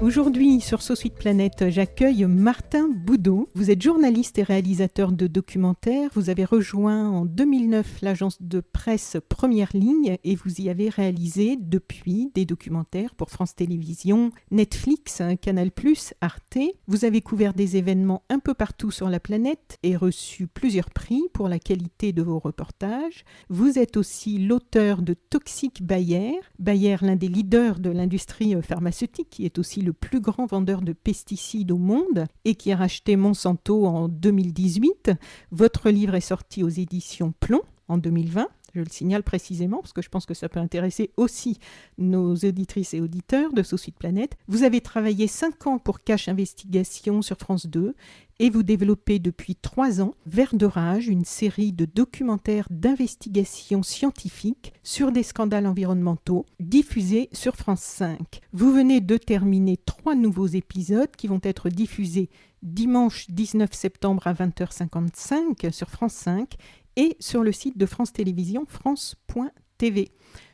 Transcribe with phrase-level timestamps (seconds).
[0.00, 3.48] Aujourd'hui, sur So Sweet Planet, j'accueille Martin Boudot.
[3.56, 6.10] Vous êtes journaliste et réalisateur de documentaires.
[6.14, 11.56] Vous avez rejoint en 2009 l'agence de presse Première Ligne et vous y avez réalisé
[11.60, 15.72] depuis des documentaires pour France Télévisions, Netflix, Canal+,
[16.20, 16.58] Arte.
[16.86, 21.24] Vous avez couvert des événements un peu partout sur la planète et reçu plusieurs prix
[21.32, 23.24] pour la qualité de vos reportages.
[23.48, 26.38] Vous êtes aussi l'auteur de Toxic Bayer.
[26.60, 30.92] Bayer, l'un des leaders de l'industrie pharmaceutique, qui est aussi le plus grand vendeur de
[30.92, 35.12] pesticides au monde et qui a racheté Monsanto en 2018.
[35.50, 38.48] Votre livre est sorti aux éditions Plomb en 2020.
[38.74, 41.58] Je le signale précisément parce que je pense que ça peut intéresser aussi
[41.96, 44.36] nos auditrices et auditeurs de Sous Planète.
[44.46, 47.94] Vous avez travaillé 5 ans pour Cache Investigation sur France 2
[48.38, 54.72] et vous développez depuis 3 ans Vert de rage, une série de documentaires d'investigation scientifique
[54.82, 58.40] sur des scandales environnementaux diffusés sur France 5.
[58.52, 62.30] Vous venez de terminer trois nouveaux épisodes qui vont être diffusés
[62.62, 66.54] dimanche 19 septembre à 20h55 sur France 5
[66.96, 70.10] et sur le site de France Télévisions, france.tv.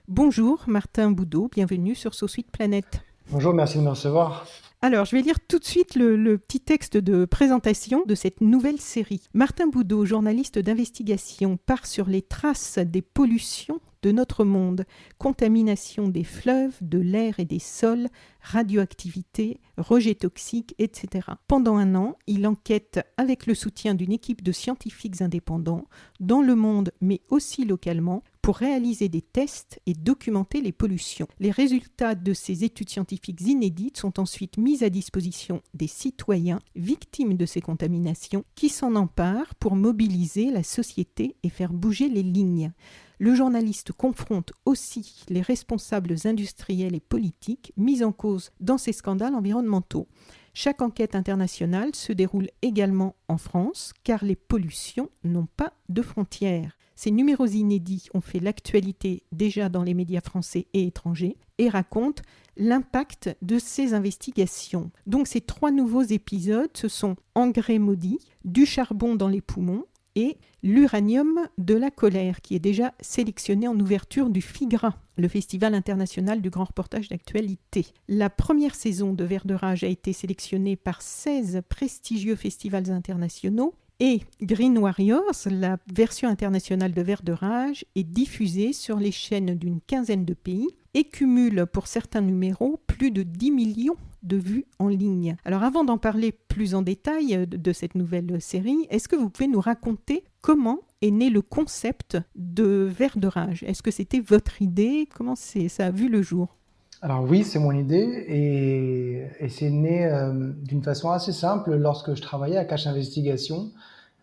[0.08, 3.02] Bonjour Martin Boudot, bienvenue sur So Suite Planète.
[3.30, 4.46] Bonjour, merci de me recevoir.
[4.86, 8.78] Alors, je vais lire tout de suite le, petit texte de présentation de cette nouvelle
[8.78, 9.30] série.
[9.32, 14.84] Martin Boudot, journaliste d'investigation, part sur les traces des pollutions de notre monde,
[15.16, 18.08] contamination des fleuves, de l'air et des sols,
[18.42, 21.28] radioactivité, rejets toxiques, etc.
[21.48, 25.86] Pendant un an, il enquête avec le soutien d'une équipe de scientifiques indépendants
[26.20, 31.26] dans le monde mais aussi localement pour réaliser des tests et documenter les pollutions.
[31.40, 37.38] Les résultats de ces études scientifiques inédites sont ensuite mis à disposition des citoyens victimes
[37.38, 42.72] de ces contaminations qui s'en emparent pour mobiliser la société et faire bouger les lignes.
[43.18, 49.34] Le journaliste confronte aussi les responsables industriels et politiques mis en cause dans ces scandales
[49.34, 50.06] environnementaux.
[50.52, 56.76] Chaque enquête internationale se déroule également en France car les pollutions n'ont pas de frontières.
[56.96, 62.22] Ces numéros inédits ont fait l'actualité déjà dans les médias français et étrangers et racontent
[62.56, 64.90] l'impact de ces investigations.
[65.06, 69.84] Donc ces trois nouveaux épisodes, ce sont Engrais maudit, du charbon dans les poumons
[70.16, 75.74] et l'uranium de la colère, qui est déjà sélectionné en ouverture du FIGRA, le Festival
[75.74, 77.86] international du grand reportage d'actualité.
[78.08, 83.74] La première saison de Vert de Rage a été sélectionnée par 16 prestigieux festivals internationaux
[84.00, 89.54] et Green Warriors, la version internationale de Vert de Rage, est diffusée sur les chaînes
[89.54, 94.64] d'une quinzaine de pays et cumule pour certains numéros plus de 10 millions de vues
[94.78, 95.36] en ligne.
[95.44, 99.48] Alors avant d'en parler plus en détail de cette nouvelle série, est-ce que vous pouvez
[99.48, 103.62] nous raconter comment est né le concept de Vert de Rage?
[103.64, 105.08] Est-ce que c'était votre idée?
[105.14, 106.56] Comment ça a vu le jour?
[107.02, 112.22] Alors oui, c'est mon idée et, c'est né euh, d'une façon assez simple lorsque je
[112.22, 113.70] travaillais à Cache Investigation,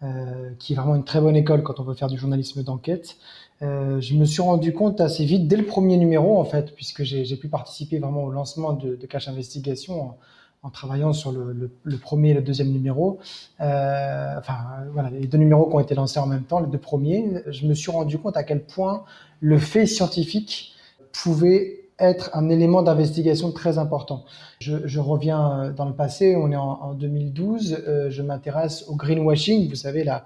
[0.03, 3.17] euh, qui est vraiment une très bonne école quand on veut faire du journalisme d'enquête.
[3.61, 7.03] Euh, je me suis rendu compte assez vite, dès le premier numéro en fait, puisque
[7.03, 10.15] j'ai pu participer vraiment au lancement de, de Cache Investigation
[10.63, 13.19] en, travaillant sur le, premier et le deuxième numéro.
[13.59, 14.57] enfin
[14.93, 17.67] voilà, les deux numéros qui ont été lancés en même temps, les deux premiers, je
[17.67, 19.03] me suis rendu compte à quel point
[19.39, 20.73] le fait scientifique
[21.11, 24.25] pouvait être un élément d'investigation très important.
[24.59, 29.69] Je, reviens euh, dans le passé, on est en, 2012, euh, je m'intéresse au greenwashing,
[29.69, 30.25] vous savez, la,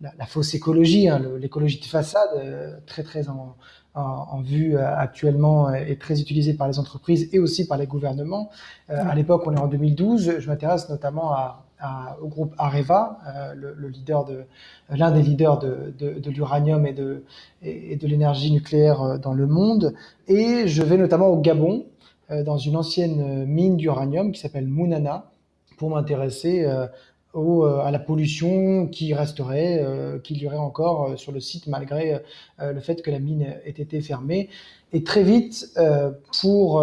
[0.00, 3.56] la, fausse écologie, hein, l'écologie de façade, euh, très très en,
[3.94, 8.50] en, vue actuellement et très utilisée par les entreprises et aussi par les gouvernements.
[8.88, 11.63] À l'époque, on est en 2012, je m'intéresse notamment à,
[12.20, 14.44] au groupe Areva, euh, le, leader de,
[14.90, 17.24] l'un des leaders de, de, l'uranium et de,
[17.62, 19.94] et, de l'énergie nucléaire euh, dans le monde.
[20.28, 21.86] Et je vais notamment au Gabon,
[22.30, 25.30] euh, dans une ancienne mine d'uranium qui s'appelle Mounana,
[25.76, 26.64] pour m'intéresser
[27.34, 29.84] à la pollution qui resterait,
[30.22, 32.20] qu'il y aurait encore sur le site malgré
[32.60, 34.48] le fait que la mine ait été fermée.
[34.92, 35.76] Et très vite,
[36.40, 36.80] pour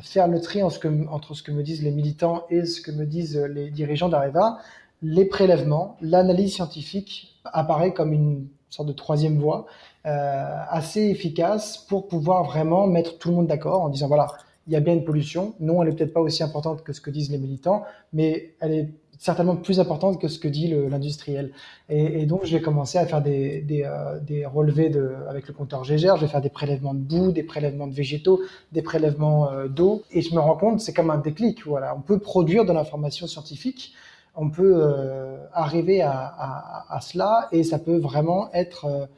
[0.00, 3.36] faire le tri entre ce que me disent les militants et ce que me disent
[3.36, 4.58] les dirigeants d'Areva,
[5.02, 9.66] les prélèvements, l'analyse scientifique apparaît comme une sorte de troisième voie
[10.04, 14.28] assez efficace pour pouvoir vraiment mettre tout le monde d'accord en disant voilà,
[14.66, 15.54] il y a bien une pollution.
[15.60, 17.82] Non, elle est peut-être pas aussi importante que ce que disent les militants,
[18.12, 18.88] mais elle est
[19.18, 21.52] certainement plus importante que ce que dit l'industriel.
[21.88, 24.92] Et, donc, je vais commencer à faire des, des, euh, relevés
[25.28, 28.40] avec le compteur Gégère, je vais faire des prélèvements de boue, des prélèvements de végétaux,
[28.72, 31.66] des prélèvements euh, d'eau, et je me rends compte, c'est comme un déclic.
[31.66, 33.94] Voilà, on peut produire de l'information scientifique,
[34.34, 39.08] on peut euh, arriver à, cela, et ça peut vraiment être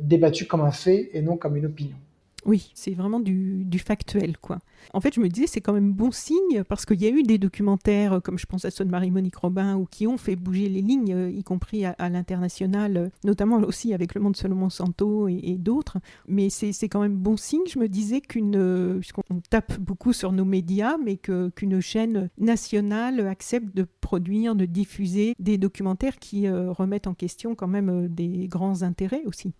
[0.00, 1.96] débattu comme un fait et non comme une opinion.
[2.44, 4.58] Oui, c'est vraiment du, factuel, quoi.
[4.94, 7.22] En fait, je me disais, c'est quand même bon signe, parce qu'il y a eu
[7.22, 10.68] des documentaires, comme je pense à ceux de Marie-Monique Robin, ou qui ont fait bouger
[10.68, 15.28] les lignes, euh, y compris à, l'international, euh, notamment aussi avec le monde Solomon Santo
[15.28, 15.98] et, d'autres.
[16.26, 20.44] Mais c'est quand même bon signe, je me disais, euh, puisqu'on tape beaucoup sur nos
[20.44, 27.14] médias, mais qu'une chaîne nationale accepte de produire, de diffuser des documentaires qui remettent en
[27.14, 29.54] question quand même des grands intérêts aussi.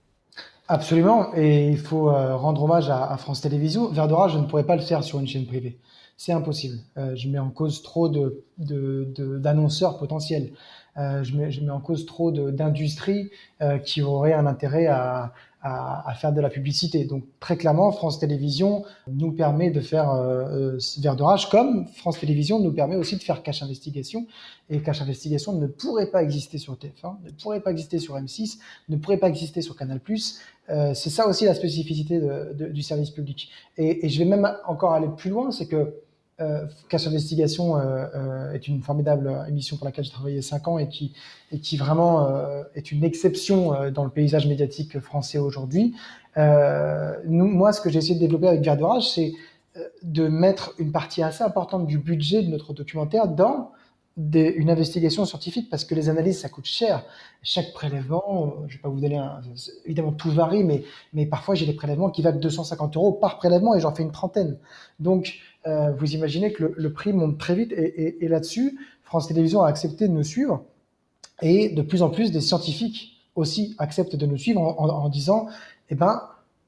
[0.69, 3.89] Absolument, et il faut euh, rendre hommage à, France Télévisions.
[3.89, 5.79] Verdora, je ne pourrais pas le faire sur une chaîne privée.
[6.17, 6.79] C'est impossible.
[6.97, 10.53] Euh, je mets en cause trop d'annonceurs de, potentiels.
[10.97, 13.31] Euh, je, mets, je, mets, en cause trop d'industries
[13.85, 15.33] qui auraient un intérêt à,
[15.63, 17.05] à, faire de la publicité.
[17.05, 22.59] Donc très clairement, France Télévisions nous permet de faire euh, Vers d'orage, comme France Télévisions
[22.59, 24.27] nous permet aussi de faire Cache Investigation.
[24.71, 28.59] Et Cache Investigation ne pourrait pas exister sur TF1, ne pourrait pas exister sur M6,
[28.89, 30.01] ne pourrait pas exister sur Canal+.
[30.71, 33.51] Euh, c'est ça aussi la spécificité de, du service public.
[33.77, 35.95] Et, et, je vais même encore aller plus loin, c'est que
[36.43, 40.79] euh, Cache Investigation euh, euh, est une formidable émission pour laquelle j'ai travaillé cinq ans
[40.79, 45.95] et qui, vraiment euh, est une exception dans le paysage médiatique français aujourd'hui.
[46.37, 49.33] moi, ce que j'ai essayé de développer avec Verdorage, c'est
[50.03, 53.71] de mettre une partie assez importante du budget de notre documentaire dans
[54.19, 57.03] une investigation scientifique parce que les analyses ça coûte cher.
[57.43, 59.41] Chaque prélèvement, je vais pas vous donner un,
[59.87, 60.85] évidemment tout varie, mais
[61.15, 64.13] mais parfois j'ai des prélèvements qui valent 250 euros par prélèvement et j'en fais une
[64.13, 64.59] trentaine.
[65.01, 69.69] Donc euh, vous imaginez que le, prix monte très vite et, là-dessus, France Télévisions a
[69.69, 70.65] accepté de nous suivre
[71.41, 75.47] et de plus en plus des scientifiques aussi acceptent de nous suivre en, disant,
[75.89, 76.23] eh ben,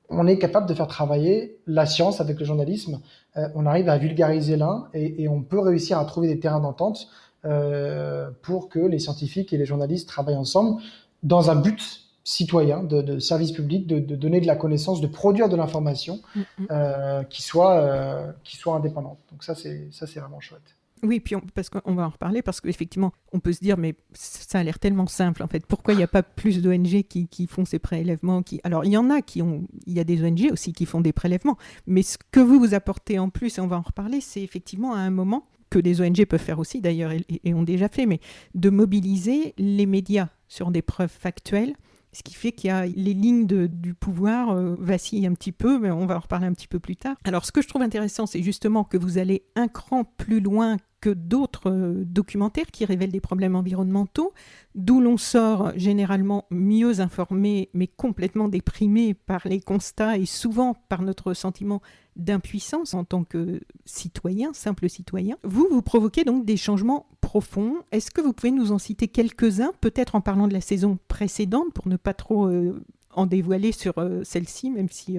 [0.09, 3.01] on est capable de faire travailler la science avec le journalisme.
[3.37, 7.09] Euh, on arrive à vulgariser l'un et, on peut réussir à trouver des terrains d'entente
[7.45, 10.81] euh, pour que les scientifiques et les journalistes travaillent ensemble
[11.23, 15.57] dans un but citoyen, de, service public, de, donner de la connaissance, de produire de
[15.57, 16.67] l'information mm, mm.
[16.71, 19.19] euh, qui soit euh, qui soit indépendante.
[19.31, 20.75] Donc ça c'est vraiment chouette.
[21.03, 24.61] Oui, puis parce qu'on va en reparler, parce qu'effectivement, on peut se dire, mais ça
[24.61, 25.67] a l'air tellement simple, en fait.
[25.67, 28.59] Pourquoi il n'y a pas plus d'ONG qui, qui, font ces prélèvements qui...
[28.65, 29.65] Alors, il y en a qui ont...
[29.87, 31.59] Il y a des ONG aussi qui font des prélèvements.
[31.87, 34.95] Mais ce que vous vous apportez en plus, et on va en reparler, c'est effectivement
[34.95, 38.07] à un moment, que les ONG peuvent faire aussi d'ailleurs, et, et ont déjà fait,
[38.07, 38.21] mais
[38.55, 41.75] de mobiliser les médias sur des preuves factuelles
[42.15, 45.79] ce qui fait qu'il y a les lignes du pouvoir euh, vacillent un petit peu,
[45.79, 47.17] mais on va en reparler un petit peu plus tard.
[47.25, 50.77] Alors ce que je trouve intéressant, c'est justement que vous allez un cran plus loin
[51.05, 54.33] que d'autres euh, documentaires qui révèlent des problèmes environnementaux,
[54.75, 61.03] d'où l'on sort généralement mieux informé, mais complètement déprimé par les constats et souvent par
[61.03, 61.83] notre sentiment
[62.17, 65.37] d'impuissance en tant que citoyen, simple citoyen.
[65.45, 67.83] Vous, vous provoquez donc des changements profonds.
[67.93, 71.75] Est-ce que vous pouvez nous en citer quelques-uns, peut-être en parlant de la saison précédente,
[71.75, 75.19] pour ne pas trop euh, en dévoiler sur euh, celle-ci, même si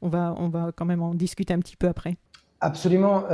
[0.00, 2.16] on, va, on va quand même en discuter un petit peu après?
[2.62, 3.24] Absolument.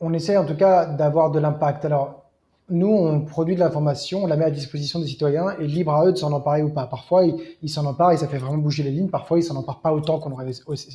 [0.00, 1.84] On essaie en tout cas d'avoir de l'impact.
[1.84, 2.24] Alors,
[2.70, 6.06] nous, on produit de l'information, on la met à disposition des citoyens et libre à
[6.06, 6.86] eux de s'en emparer ou pas.
[6.86, 9.08] Parfois, ils s'en emparent et ça fait vraiment bouger les lignes.
[9.08, 10.50] Parfois, ils s'en emparent pas autant qu'on aurait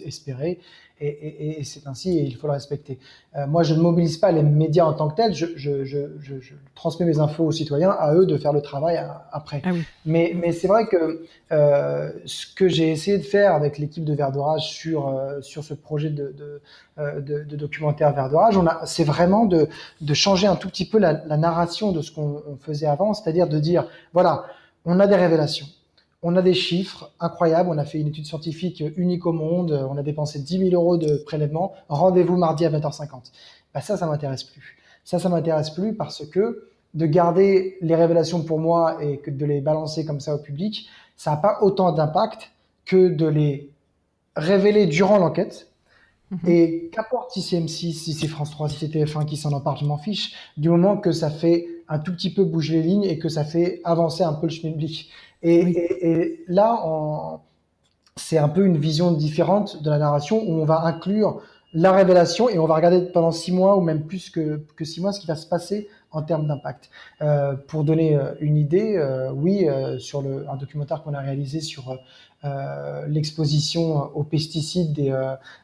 [0.05, 0.59] espéré
[0.99, 2.99] et, c'est ainsi et il faut le respecter.
[3.35, 5.99] Euh, moi, je ne mobilise pas les médias en tant que tels, je, je, je,
[6.19, 9.61] je transmets mes infos aux citoyens, à eux de faire le travail euh, après.
[9.65, 9.71] Ah
[10.05, 14.13] mais, mais c'est vrai que euh, ce que j'ai essayé de faire avec l'équipe de
[14.13, 16.61] Verdorage sur, euh, sur ce projet de, de,
[16.99, 19.67] euh, de, de documentaire Verdorage, c'est vraiment de,
[20.01, 23.47] de changer un tout petit peu la, la narration de ce qu'on faisait avant, c'est-à-dire
[23.49, 24.45] de dire, voilà,
[24.85, 25.67] on a des révélations
[26.23, 27.69] on a des chiffres incroyables.
[27.69, 29.85] On a fait une étude scientifique unique au monde.
[29.89, 31.73] On a dépensé 10 000 euros de prélèvement.
[31.89, 33.31] Rendez-vous mardi à 20h50.
[33.73, 34.77] Bah ça, ça m'intéresse plus.
[35.03, 39.45] Ça, ça m'intéresse plus parce que de garder les révélations pour moi et que de
[39.45, 40.87] les balancer comme ça au public,
[41.17, 42.51] ça n'a pas autant d'impact
[42.85, 43.69] que de les
[44.35, 45.67] révéler durant l'enquête.
[46.31, 46.39] Mhm.
[46.47, 49.77] Et qu'apporte si c'est M6, si c'est France 3, si c'est TF1 qui s'en empare,
[49.77, 50.33] je m'en fiche.
[50.57, 53.43] Du moment que ça fait un tout petit peu bouger les lignes et que ça
[53.43, 55.09] fait avancer un peu le schmilblick.
[55.43, 57.39] Et, et, et là,
[58.15, 61.41] c'est un peu une vision différente de la narration où on va inclure
[61.73, 65.01] la révélation et on va regarder pendant six mois ou même plus que, que six
[65.01, 66.89] mois ce qui va se passer en termes d'impact.
[67.21, 69.67] Euh, pour donner euh, une idée, euh, oui,
[69.97, 71.97] sur un documentaire qu'on a réalisé sur
[73.07, 74.91] l'exposition aux pesticides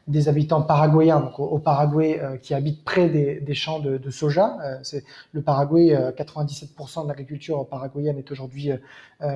[0.08, 4.56] des, habitants paraguayens, donc au, Paraguay, qui habitent près des, champs de, soja.
[4.82, 8.70] c'est le Paraguay, 97% de l'agriculture paraguayenne est aujourd'hui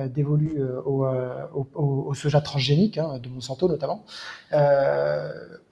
[0.07, 4.03] dévolue au, soja transgénique, hein, de Monsanto notamment.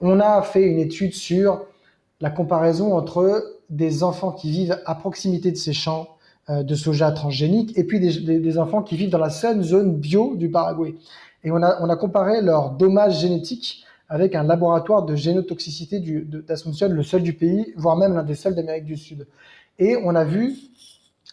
[0.00, 1.66] on a fait une étude sur
[2.20, 6.08] la comparaison entre des enfants qui vivent à proximité de ces champs
[6.48, 10.50] de soja transgénique et puis des, enfants qui vivent dans la seule zone bio du
[10.50, 10.94] Paraguay.
[11.42, 16.88] Et on a, on a comparé leurs dommages génétiques avec un laboratoire de génotoxicité d'Asunción,
[16.88, 19.26] le seul du pays, voire même l'un des seuls d'Amérique du Sud.
[19.78, 20.54] Et on a vu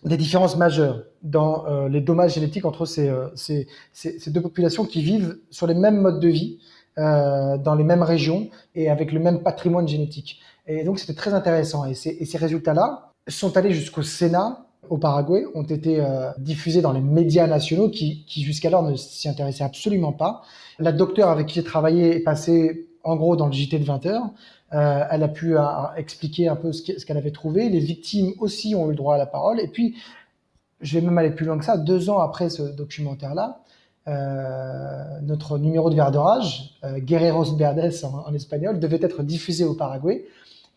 [0.03, 4.41] des différences majeures dans euh, les dommages génétiques entre ces, euh, ces, ces, ces, deux
[4.41, 6.57] populations qui vivent sur les mêmes modes de vie,
[6.97, 10.41] euh, dans les mêmes régions et avec le même patrimoine génétique.
[10.67, 11.85] Et donc c'était très intéressant.
[11.85, 16.99] Et, ces résultats-là sont allés jusqu'au Sénat au Paraguay ont été euh, diffusés dans les
[16.99, 20.41] médias nationaux qui, jusqu'alors ne s'y intéressaient absolument pas.
[20.79, 24.05] La docteure avec qui j'ai travaillé est passée en gros dans le JT de 20
[24.07, 24.29] heures.
[24.73, 25.61] Euh, elle a pu euh,
[25.95, 27.69] expliquer un peu ce qu'elle avait trouvé.
[27.69, 29.61] Les victimes aussi ont eu le droit à la parole.
[29.61, 29.95] Et puis,
[30.81, 31.77] je vais même aller plus loin que ça.
[31.77, 33.61] Deux ans après ce documentaire-là,
[35.21, 39.73] notre numéro de verre de rage, euh, Guerreros Verdes en, espagnol, devait être diffusé au
[39.73, 40.25] Paraguay.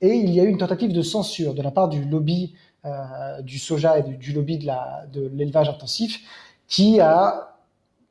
[0.01, 2.55] Et il y a eu une tentative de censure de la part du lobby
[2.87, 6.21] euh, du soja et du, lobby de l'élevage intensif
[6.69, 7.57] qui a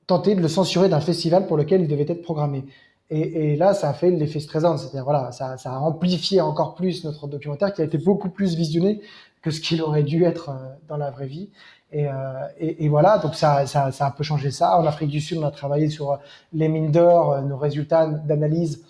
[0.07, 2.65] tenté de le censurer d'un festival pour lequel il devait être programmé.
[3.11, 7.27] Et, là, ça a fait l'effet stressant, c'est-à-dire voilà, ça, a amplifié encore plus notre
[7.27, 9.01] documentaire qui a été beaucoup plus visionné
[9.43, 10.53] que ce qu'il aurait dû être euh,
[10.87, 11.51] dans la vraie vie.
[11.91, 14.79] Et, euh, voilà, donc ça, a un peu changé ça.
[14.79, 16.17] En Afrique du Sud, on a travaillé sur
[16.51, 18.83] les mines d'or, nos résultats d'analyse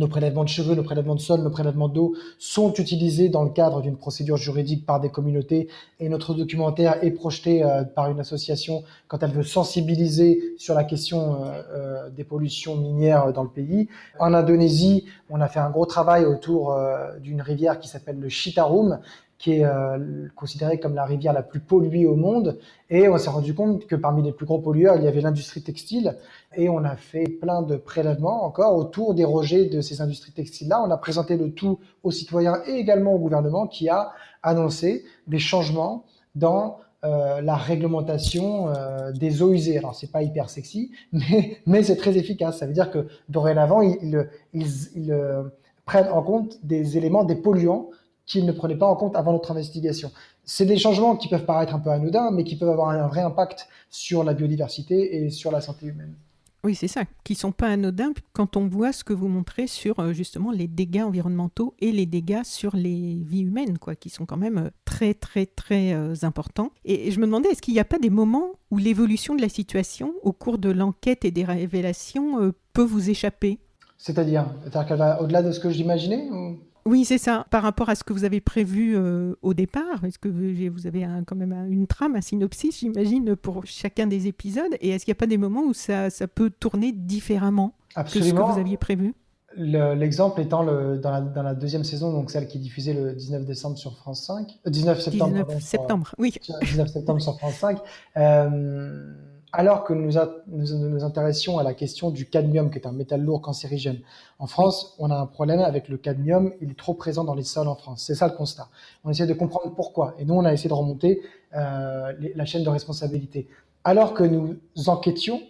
[0.00, 3.50] nos prélèvements de cheveux, nos prélèvements de sol, nos prélèvements d'eau sont utilisés dans le
[3.50, 5.68] cadre d'une procédure juridique par des communautés
[6.00, 10.84] et notre documentaire est projeté euh, par une association quand elle veut sensibiliser sur la
[10.84, 13.88] question euh, euh, des pollutions minières dans le pays.
[14.18, 16.76] En Indonésie, on a fait un gros travail autour
[17.20, 18.98] d'une rivière qui s'appelle le Chitarum
[19.40, 22.58] qui est euh, considérée comme la rivière la plus polluée au monde.
[22.90, 25.62] Et on s'est rendu compte que parmi les plus gros pollueurs, il y avait l'industrie
[25.62, 26.18] textile.
[26.56, 30.82] Et on a fait plein de prélèvements encore autour des rejets de ces industries textiles-là.
[30.86, 35.38] On a présenté le tout aux citoyens et également au gouvernement qui a annoncé des
[35.38, 36.04] changements
[36.34, 39.78] dans euh, la réglementation euh, des eaux usées.
[39.78, 42.58] Alors c'est pas hyper sexy, mais, mais c'est très efficace.
[42.58, 44.66] Ça veut dire que dorénavant ils, ils,
[44.96, 45.44] ils, euh,
[45.86, 47.88] prennent en compte des éléments, des polluants
[48.30, 50.12] qu'ils ne prenaient pas en compte avant notre investigation.
[50.44, 53.22] C'est des changements qui peuvent paraître un peu anodins, mais qui peuvent avoir un vrai
[53.22, 56.14] impact sur la biodiversité et sur la santé humaine.
[56.62, 59.98] Oui, c'est ça, qui sont pas anodins quand on voit ce que vous montrez sur
[59.98, 64.26] euh, justement les dégâts environnementaux et les dégâts sur les vies humaines, quoi, qui sont
[64.26, 66.70] quand même euh, très très très euh, importants.
[66.84, 69.48] Et je me demandais, est-ce qu'il n'y a pas des moments où l'évolution de la
[69.48, 73.58] situation au cours de l'enquête et des révélations euh, peut vous échapper?
[73.96, 76.58] C'est-à-dire, c'est-à-dire qu'elle va au-delà de ce que j'imaginais ou...
[76.86, 77.46] Oui, c'est ça.
[77.50, 81.04] Par rapport à ce que vous avez prévu euh, au départ, est-ce que vous avez
[81.04, 84.74] un, quand même un, une trame, un synopsis, j'imagine, pour chacun des épisodes?
[84.80, 88.30] Et est-ce qu'il n'y a pas des moments où ça, ça peut tourner différemment Absolument.
[88.30, 89.14] que ce que vous aviez prévu?
[89.56, 93.14] L'exemple étant le, dans, la, dans, la, deuxième saison, donc celle qui est diffusée le
[93.14, 96.34] 19 décembre sur France 5, euh, 19 septembre, 19 pardon, septembre, sur, oui.
[96.62, 97.78] 19 septembre sur France 5.
[98.16, 99.12] Euh,
[99.52, 102.92] alors que nous, a, nous, nous intéressions à la question du cadmium, qui est un
[102.92, 104.00] métal lourd cancérigène.
[104.38, 107.42] En France, on a un problème avec le cadmium, il est trop présent dans les
[107.42, 108.04] sols en France.
[108.06, 108.68] C'est ça le constat.
[109.04, 110.14] On essaie de comprendre pourquoi.
[110.18, 111.22] Et nous, on a essayé de remonter
[111.54, 113.48] euh, les, la chaîne de responsabilité.
[113.82, 115.40] Alors que nous enquêtions,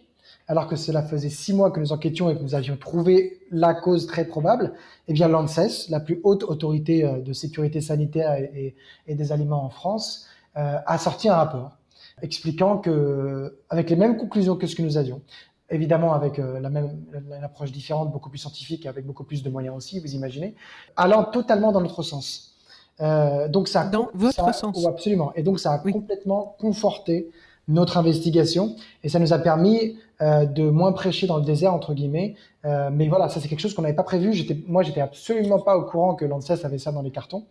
[0.49, 3.75] alors que cela faisait six mois que nous enquêtions et que nous avions trouvé la
[3.75, 4.73] cause très probable,
[5.09, 8.75] eh bien l'ANSES, la plus haute autorité euh, de sécurité sanitaire et
[9.14, 10.26] des aliments en France,
[10.57, 11.80] euh, a sorti un rapport
[12.23, 15.23] expliquant que, avec les mêmes conclusions que ce que nous avions,
[15.71, 19.50] évidemment avec euh, la même une approche différente, beaucoup plus scientifique, avec beaucoup plus de
[19.50, 20.55] moyens aussi, vous imaginez,
[20.97, 22.57] allant totalement dans notre sens.
[23.00, 24.77] Euh, donc ça, dans votre ça, sens.
[24.79, 25.33] Oh, absolument.
[25.35, 25.93] Et donc ça a oui.
[25.93, 27.31] complètement conforté
[27.71, 31.95] notre investigation et ça nous a permis euh, de moins prêcher dans le désert entre
[31.95, 32.35] guillemets.
[32.67, 34.35] Euh, mais voilà, ça c'est quelque chose qu'on n'avait pas prévu.
[34.35, 37.45] J'étais, moi, j'étais absolument pas au courant que l'ANSES avait ça dans les cartons.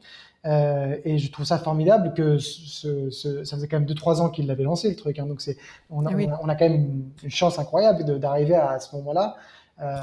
[0.46, 4.22] Euh, et je trouve ça formidable que ce, ce, ça faisait quand même deux trois
[4.22, 5.20] ans qu'il l'avait lancé le truc.
[5.20, 5.58] Hein, donc c'est,
[5.90, 6.28] on, a, oui.
[6.30, 9.36] on, a, on a quand même une, chance incroyable d'arriver à ce moment-là.
[9.82, 9.96] Euh,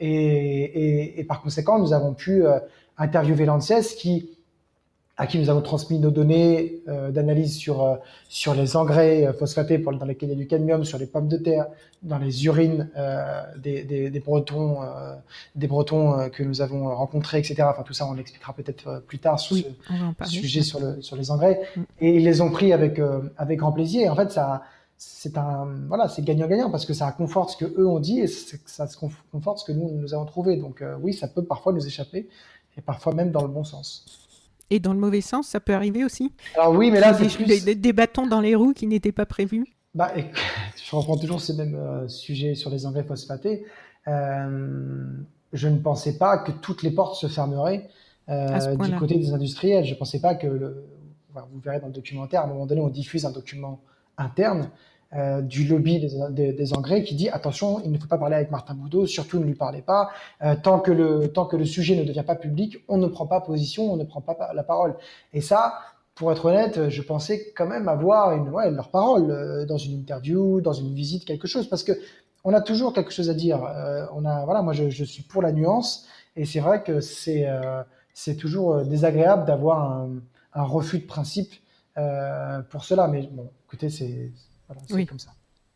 [0.00, 2.58] et, et, et, par conséquent, nous avons pu euh,
[2.98, 4.30] interviewer l'ANSES qui
[5.22, 7.94] à qui nous avons transmis nos données euh, d'analyse sur euh,
[8.28, 11.06] sur les engrais euh, phosphatés pour, dans lesquels il y a du cadmium, sur les
[11.06, 11.66] pommes de terre,
[12.02, 12.90] dans les urines
[13.56, 14.78] des, des, des, Bretons,
[15.54, 17.62] des Bretons que nous avons rencontrés, etc.
[17.70, 21.30] Enfin tout ça, on l'expliquera peut-être plus tard sur ce sujet sur, le, sur les
[21.30, 21.60] engrais.
[21.76, 21.82] Mm.
[22.00, 23.00] Et ils les ont pris avec
[23.36, 24.02] avec grand plaisir.
[24.06, 24.62] Et en fait, ça
[24.96, 28.26] c'est un voilà, c'est gagnant-gagnant parce que ça conforte ce que eux ont dit et
[28.26, 30.56] ça se conforte ce que nous nous avons trouvé.
[30.56, 32.28] Donc oui, ça peut parfois nous échapper
[32.76, 34.21] et parfois même dans le bon sens.
[34.72, 37.62] Et dans le mauvais sens, ça peut arriver aussi Alors oui, mais là, c'est plus...
[37.62, 40.10] des, bâtons dans les roues qui n'étaient pas prévus bah,
[40.82, 43.66] Je reprends toujours ce même euh, sujet sur les engrais phosphatés.
[44.08, 45.04] Euh,
[45.52, 47.90] je ne pensais pas que toutes les portes se fermeraient
[48.30, 49.84] euh, du côté des industriels.
[49.84, 50.86] Je ne pensais pas que, le...
[51.34, 53.78] vous verrez dans le documentaire, à un moment donné, on diffuse un document
[54.16, 54.70] interne
[55.14, 56.00] euh, du lobby
[56.30, 59.38] des, des, engrais qui dit attention, il ne faut pas parler avec Martin Boudot, surtout
[59.38, 60.08] ne lui parlez pas.
[60.42, 63.26] Euh, tant que le tant que le sujet ne devient pas public, on ne prend
[63.26, 64.96] pas position, on ne prend pas la parole.
[65.34, 65.74] Et ça,
[66.14, 69.92] pour être honnête, je pensais quand même avoir une ouais, leur parole euh, dans une
[69.98, 71.92] interview, dans une visite, quelque chose, parce que
[72.44, 73.62] on a toujours quelque chose à dire.
[73.64, 77.00] Euh, on a voilà, moi je, je, suis pour la nuance, et c'est vrai que
[77.00, 77.46] c'est
[78.14, 80.10] c'est toujours désagréable d'avoir un,
[80.54, 81.52] un, refus de principe
[82.70, 83.08] pour cela.
[83.08, 84.32] Mais bon, écoutez, c'est
[84.90, 85.06] oui.
[85.06, 85.32] comme ça.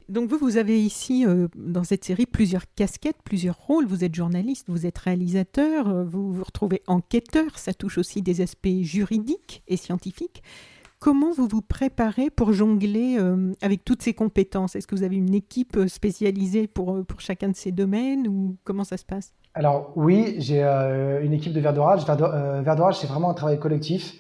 [0.09, 3.87] Donc vous, vous avez ici, euh, dans cette série, plusieurs casquettes, plusieurs rôles.
[3.87, 8.41] Vous êtes journaliste, vous êtes réalisateur, euh, vous vous retrouvez enquêteur, ça touche aussi des
[8.41, 10.45] aspects juridiques et scientifiques.
[11.00, 14.76] Comment vous vous préparez pour jongler euh, avec toutes ces compétences?
[14.76, 18.85] Est-ce que vous avez une équipe spécialisée pour, pour chacun de ces domaines ou comment
[18.85, 19.35] ça se passe?
[19.55, 22.07] Alors oui, j'ai une équipe de Vert d'Orage.
[22.07, 24.15] Vert d'Orage, c'est vraiment un travail collectif.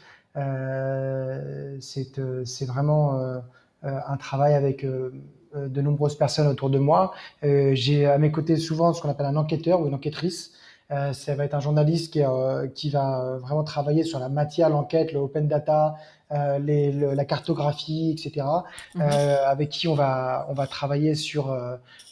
[1.80, 3.38] c'est vraiment euh,
[3.86, 5.12] un travail avec euh,
[5.54, 7.12] euh, de nombreuses personnes autour de moi.
[7.42, 10.52] J'ai à mes côtés souvent ce qu'on appelle un enquêteur ou une enquêtrice.
[10.92, 14.70] Euh, ça va être un journaliste qui, euh, qui, va vraiment travailler sur la matière,
[14.70, 15.96] l'enquête, le open data,
[16.32, 16.58] euh,
[17.14, 18.46] la cartographie, etc.
[18.94, 19.02] Mhm.
[19.02, 21.56] avec qui on va on va travailler sur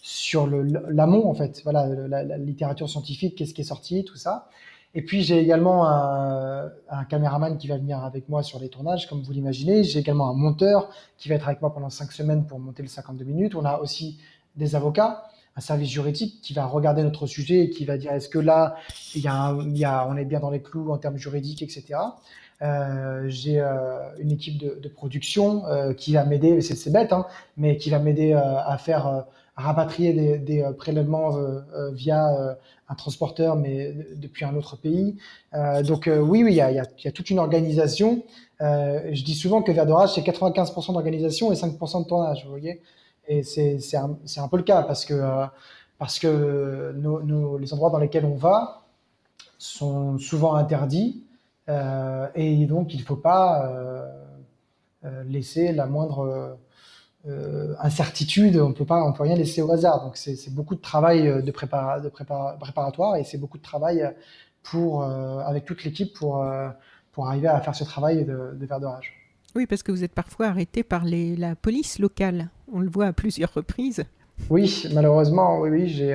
[0.03, 1.61] sur l'amont en fait.
[1.63, 4.49] Voilà, la, la littérature scientifique, qu'est-ce qui est sorti, tout ça.
[4.95, 6.71] Et puis j'ai également un,
[7.09, 9.83] caméraman qui va venir avec moi sur les tournages, comme vous l'imaginez.
[9.83, 12.89] J'ai également un monteur qui va être avec moi pendant cinq semaines pour monter le
[12.89, 13.55] 52 minutes.
[13.55, 14.19] On a aussi
[14.57, 15.25] des avocats,
[15.57, 18.77] un service juridique qui va regarder notre sujet et qui va dire est-ce que là
[19.15, 21.99] il y, a on est bien dans les clous en termes juridiques, etc.
[22.63, 27.27] Euh, j'ai euh, une équipe de, production euh, qui va m'aider, c'est bête, hein,
[27.57, 29.25] mais qui va m'aider à faire
[29.57, 31.37] rapatrier des, des prélèvements
[31.93, 32.57] via
[32.89, 35.17] un transporteur, mais depuis un autre pays.
[35.55, 38.23] Euh, donc euh, oui, oui, il y a, y, a, y a, toute une organisation.
[38.61, 42.51] Euh, je dis souvent que Vert d'Orage, c'est 95% d'organisation et 5% de tournage, vous
[42.51, 42.81] voyez.
[43.27, 45.47] Et c'est un, un, peu le cas parce que, euh,
[45.99, 48.83] parce que nos, nos, les endroits dans lesquels on va
[49.57, 51.23] sont souvent interdits
[51.71, 53.71] euh, et donc il ne faut pas
[55.27, 56.59] laisser la moindre
[57.27, 60.05] euh, incertitude, on peut pas, on peut rien laisser au hasard.
[60.05, 64.07] Donc c'est beaucoup de travail euh, de, prépara, de préparatoire et c'est beaucoup de travail
[64.63, 66.47] pour, euh, avec toute l'équipe pour,
[67.13, 69.13] pour arriver à faire ce travail de, de verdorage.
[69.55, 72.51] Oui, parce que vous êtes parfois arrêté par les, la police locale.
[72.73, 74.05] On le voit à plusieurs reprises.
[74.51, 76.13] Oui, malheureusement, oui, oui j'ai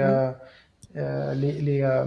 [0.96, 2.04] euh, les, les,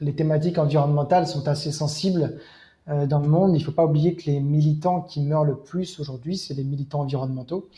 [0.00, 2.38] les, thématiques environnementales sont assez sensibles
[2.86, 3.56] dans le monde.
[3.56, 6.64] Il ne faut pas oublier que les militants qui meurent le plus aujourd'hui, c'est les
[6.64, 7.68] militants environnementaux.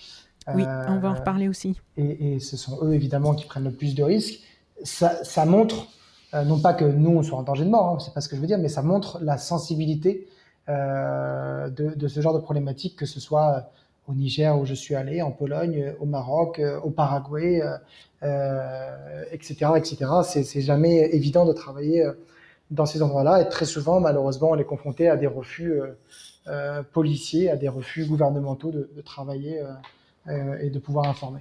[0.55, 1.79] Oui, on va en reparler aussi.
[1.96, 4.40] Et, et, ce sont eux, évidemment, qui prennent le plus de risques.
[4.83, 5.88] Ça, ça montre,
[6.35, 8.29] euh, non pas que nous, on soit en danger de mort, hein, c'est pas ce
[8.29, 10.29] que je veux dire, mais ça montre la sensibilité
[10.68, 13.70] euh, de, de, ce genre de problématique, que ce soit
[14.07, 17.62] au Niger où je suis allé, en Pologne, au Maroc, euh, au Paraguay,
[18.22, 20.07] euh, etc., etc.
[20.22, 22.07] C'est jamais évident de travailler
[22.70, 25.81] dans ces endroits-là, et très souvent, malheureusement, on est confronté à des refus
[26.92, 29.72] policiers, à des refus gouvernementaux de, de travailler euh,
[30.28, 31.40] et de pouvoir informer.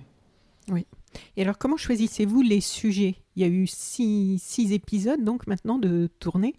[0.70, 0.86] Oui.
[1.38, 3.16] Et alors, comment choisissez-vous les sujets?
[3.36, 6.56] Il y a eu six, six, épisodes, donc maintenant, de tournée.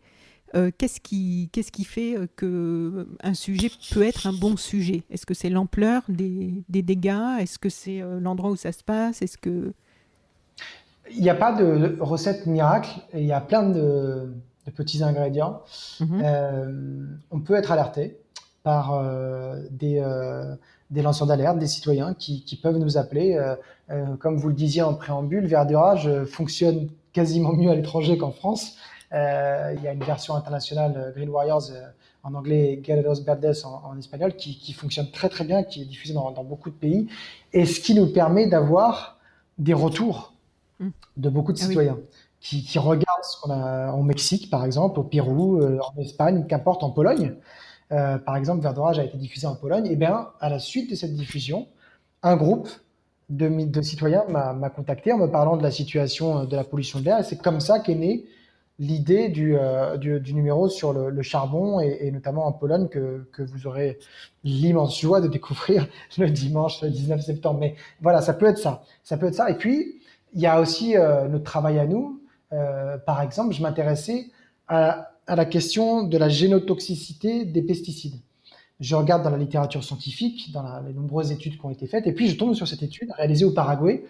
[0.56, 5.04] Euh, qu'est-ce qui, qu'est-ce qui fait euh, que un sujet peut être un bon sujet?
[5.08, 7.38] Est-ce que c'est l'ampleur des, des, dégâts?
[7.38, 9.22] Est-ce que c'est l'endroit où ça se passe?
[9.22, 9.72] Est-ce que
[11.12, 13.00] il n'y a pas de recette miracle.
[13.14, 14.32] Il y a plein de,
[14.66, 15.62] de petits ingrédients.
[16.00, 18.18] Euh, on peut être alerté
[18.62, 20.54] par euh, des, euh,
[20.90, 23.34] des lanceurs d'alerte, des citoyens qui, qui, peuvent nous appeler.
[23.34, 23.54] Euh,
[23.90, 28.32] euh comme vous le disiez en préambule, Verdurage euh, fonctionne quasiment mieux à l'étranger qu'en
[28.32, 28.76] France.
[29.12, 31.72] Il y a une version internationale Green Warriors
[32.22, 35.82] en anglais et Guerreros Verdes en, en espagnol qui, qui, fonctionne très très bien, qui
[35.82, 37.08] est diffusée dans, dans, beaucoup de pays,
[37.52, 39.18] et ce qui nous permet d'avoir
[39.58, 40.32] des retours
[41.16, 41.98] de beaucoup de ah citoyens.
[42.40, 46.84] Qui, qui, regardent ce qu'on a au Mexique, par exemple, au Pérou, en Espagne, qu'importe,
[46.84, 47.34] en Pologne,
[47.90, 49.86] par exemple, Vert d'orage a été diffusé en Pologne.
[49.86, 51.66] Et bien, à la suite de cette diffusion,
[52.22, 52.68] un groupe
[53.28, 57.18] de, citoyens m'a contacté en me parlant de la situation de la pollution de l'air.
[57.18, 58.26] Et c'est comme ça qu'est née
[58.78, 59.56] l'idée du,
[59.98, 63.98] du, numéro sur le, charbon et, notamment en Pologne que, vous aurez
[64.44, 65.86] l'immense joie de découvrir
[66.18, 67.58] le dimanche 19 septembre.
[67.60, 68.82] Mais voilà, ça peut être ça.
[69.02, 69.50] Ça peut être ça.
[69.50, 70.00] Et puis,
[70.32, 72.20] il y a aussi notre travail à nous,
[72.52, 74.26] euh, par exemple, je m'intéressais
[74.68, 78.16] à, la question de la génotoxicité des pesticides.
[78.80, 82.12] Je regarde dans la littérature scientifique, dans les nombreuses études qui ont été faites, et
[82.12, 84.04] puis je tombe sur cette étude réalisée au Paraguay,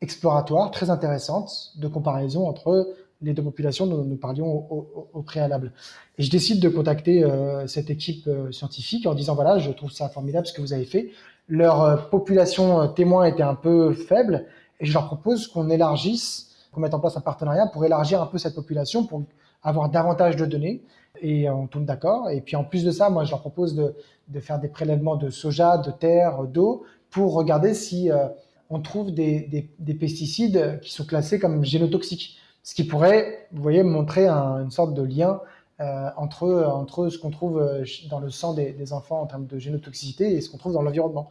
[0.00, 4.66] exploratoire, très intéressante, de comparaison entre les deux populations dont nous parlions
[5.12, 5.72] au, préalable.
[6.18, 9.90] Et je décide de contacter euh, cette équipe euh, scientifique en disant voilà, je trouve
[9.90, 11.10] ça formidable ce que vous avez fait.
[11.48, 14.46] Leur population témoin était un peu faible,
[14.80, 18.26] et je leur propose qu'on élargisse qu'on mette en place un partenariat pour élargir un
[18.26, 19.22] peu cette population, pour
[19.62, 20.82] avoir davantage de données.
[21.20, 22.30] Et on tombe d'accord.
[22.30, 23.94] Et puis en plus de ça, moi, je leur propose de,
[24.28, 28.28] de faire des prélèvements de soja, de terre, d'eau, pour regarder si euh,
[28.70, 32.38] on trouve des, des, des, pesticides qui sont classés comme génotoxiques.
[32.62, 35.40] Ce qui pourrait, vous voyez, montrer une sorte de lien
[35.80, 39.46] euh, entre, entre ce qu'on trouve euh, dans le sang des, des, enfants en termes
[39.46, 41.30] de génotoxicité et ce qu'on trouve dans l'environnement.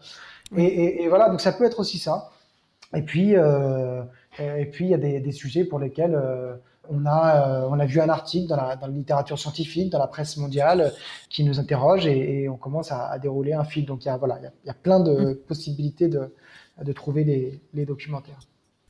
[0.56, 2.32] Et, et, et, voilà, donc ça peut être aussi ça.
[2.96, 4.04] Et puis, euh,
[4.40, 6.18] et puis, il y a des, sujets pour lesquels
[6.90, 10.00] on a, euh, on a vu un article dans la, dans la, littérature scientifique, dans
[10.00, 10.94] la presse mondiale,
[11.30, 13.86] qui nous interroge et, on commence à, dérouler un fil.
[13.86, 16.34] Donc, il y a, voilà, il y a, plein de possibilités de,
[16.82, 18.40] de trouver les, les documentaires.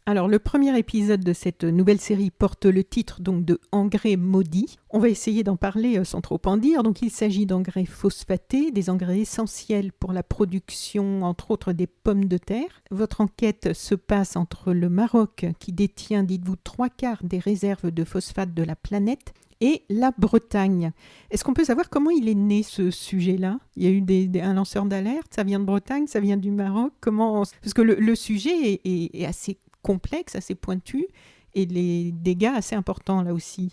[0.10, 4.78] Alors le premier épisode de cette nouvelle série porte le titre donc de Engrais maudits.
[4.90, 6.82] On va essayer d'en parler euh, sans trop en dire.
[6.82, 12.24] Donc il s'agit d'engrais phosphatés, des engrais essentiels pour la production entre autres des pommes
[12.24, 12.82] de terre.
[12.90, 18.06] Votre enquête se passe entre le Maroc qui détient, dites-vous, trois quarts des réserves de
[18.06, 20.92] phosphate de la planète et la Bretagne.
[21.32, 23.60] Est-ce qu'on peut savoir comment il est né ce sujet-là?
[23.76, 26.52] Il y a eu des, un lanceur d'alerte, ça vient de Bretagne, ça vient du
[26.52, 26.94] Maroc.
[27.02, 31.08] Comment Parce que le, sujet est, est, est assez complexe, assez pointu,
[31.56, 33.72] et les dégâts assez importants là aussi.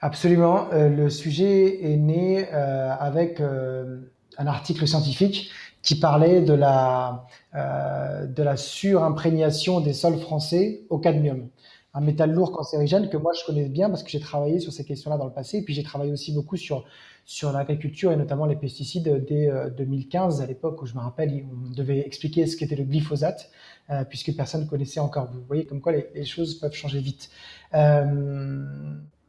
[0.00, 0.68] Absolument.
[0.72, 4.00] Euh, le sujet est né euh, avec euh,
[4.38, 5.50] un article scientifique
[5.82, 11.48] qui parlait de la, de la surimprégnation des sols français au cadmium
[11.94, 14.84] un métal lourd cancérigène que moi je connais bien parce que j'ai travaillé sur ces
[14.84, 15.58] questions-là dans le passé.
[15.58, 16.84] Et puis j'ai travaillé aussi beaucoup sur,
[17.26, 21.70] sur l'agriculture et notamment les pesticides dès 2015, à l'époque où je me rappelle, on
[21.70, 23.50] devait expliquer ce qu'était le glyphosate.
[23.90, 25.28] Euh, puisque personne ne connaissait encore.
[25.32, 27.30] Vous voyez comme quoi les, choses peuvent changer vite.
[27.74, 28.64] Euh,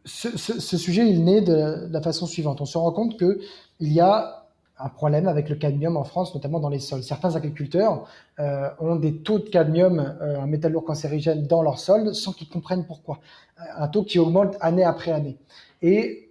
[0.05, 2.61] ce, sujet, il naît de la façon suivante.
[2.61, 3.39] On se rend compte qu'il
[3.79, 4.45] y a
[4.77, 7.03] un problème avec le cadmium en France, notamment dans les sols.
[7.03, 8.05] Certains agriculteurs
[8.39, 12.49] euh, ont des taux de cadmium, un métal lourd cancérigène, dans leurs sols sans qu'ils
[12.49, 13.19] comprennent pourquoi.
[13.57, 15.37] Un taux qui augmente année après année.
[15.81, 16.29] Et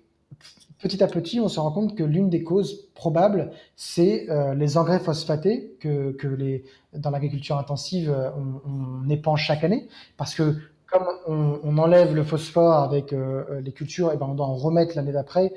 [0.82, 4.76] petit à petit, on se rend compte que l'une des causes probables, c'est euh, les
[4.76, 10.34] engrais phosphatés que, que les, dans l'agriculture intensive, euh, on, on, épanche chaque année, parce
[10.34, 14.56] que comme on, enlève le phosphore avec euh, les cultures, et ben on doit en
[14.56, 15.54] remettre l'année d'après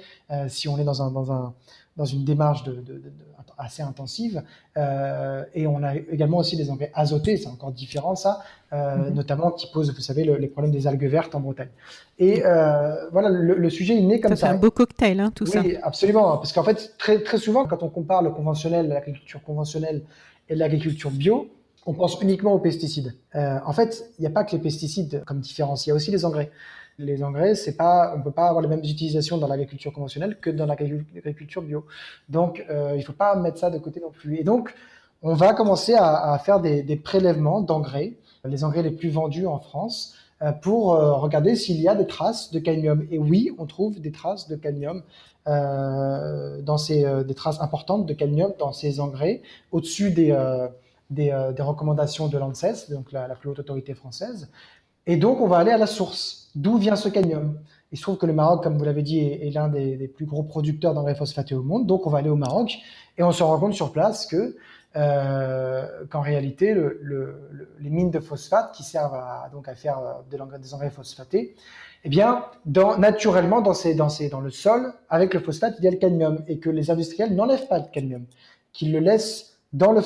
[0.47, 1.53] si on est dans un, dans un
[1.95, 3.11] dans une démarche de, de, de,
[3.57, 4.43] assez intensive.
[4.77, 8.41] Euh, et on a également aussi des engrais azotés, c'est encore différent ça,
[8.73, 9.13] euh, mm-hmm.
[9.13, 11.69] notamment qui posent, vous savez, le, les problèmes des algues vertes en Bretagne.
[12.19, 14.47] Et euh, voilà, le, le, sujet est né comme ça.
[14.47, 15.61] C'est un beau cocktail, hein, tout oui, ça.
[15.61, 16.37] Oui, absolument.
[16.37, 20.03] Parce qu'en fait, très, très souvent, quand on compare le conventionnel, l'agriculture conventionnelle
[20.49, 21.49] et l'agriculture bio,
[21.85, 23.13] on pense uniquement aux pesticides.
[23.35, 26.09] En fait, il n'y a pas que les pesticides comme différence, il y a aussi
[26.09, 26.49] les engrais
[26.97, 30.49] les engrais, c'est pas, on peut pas avoir les mêmes utilisations dans l'agriculture conventionnelle que
[30.49, 31.85] dans l'agriculture bio.
[32.29, 34.37] Donc, euh, il faut pas mettre ça de côté non plus.
[34.37, 34.73] Et donc,
[35.21, 40.15] on va commencer à, faire des, prélèvements d'engrais, les engrais les plus vendus en France,
[40.43, 43.07] euh, pour euh, regarder s'il y a des traces de cadmium.
[43.09, 45.01] Et oui, on trouve des traces de cadmium
[45.47, 50.35] euh, dans ces, des traces importantes de cadmium dans ces engrais, au-dessus des,
[51.09, 54.49] des, des, recommandations de l'ANSES, donc la, la plus haute autorité française.
[55.07, 56.44] Et donc, on va aller à la source.
[56.55, 57.59] D'où vient ce cadmium?
[57.91, 60.43] Il se trouve que le Maroc, comme vous l'avez dit, est, l'un des, plus gros
[60.43, 61.85] producteurs d'engrais phosphatés au monde.
[61.85, 62.77] Donc, on va aller au Maroc
[63.17, 64.55] et on se rend compte sur place que
[64.95, 69.99] euh, qu'en réalité, le, le, le, les mines de phosphate qui servent à, faire
[70.31, 71.55] de des engrais phosphatés,
[72.05, 75.91] eh bien, naturellement, dans, ces, dans, dans le sol, avec le phosphate, il y a
[75.91, 78.25] le cadmium et que les industriels n'enlèvent pas de cadmium,
[78.71, 80.01] qu'ils le laissent dans le,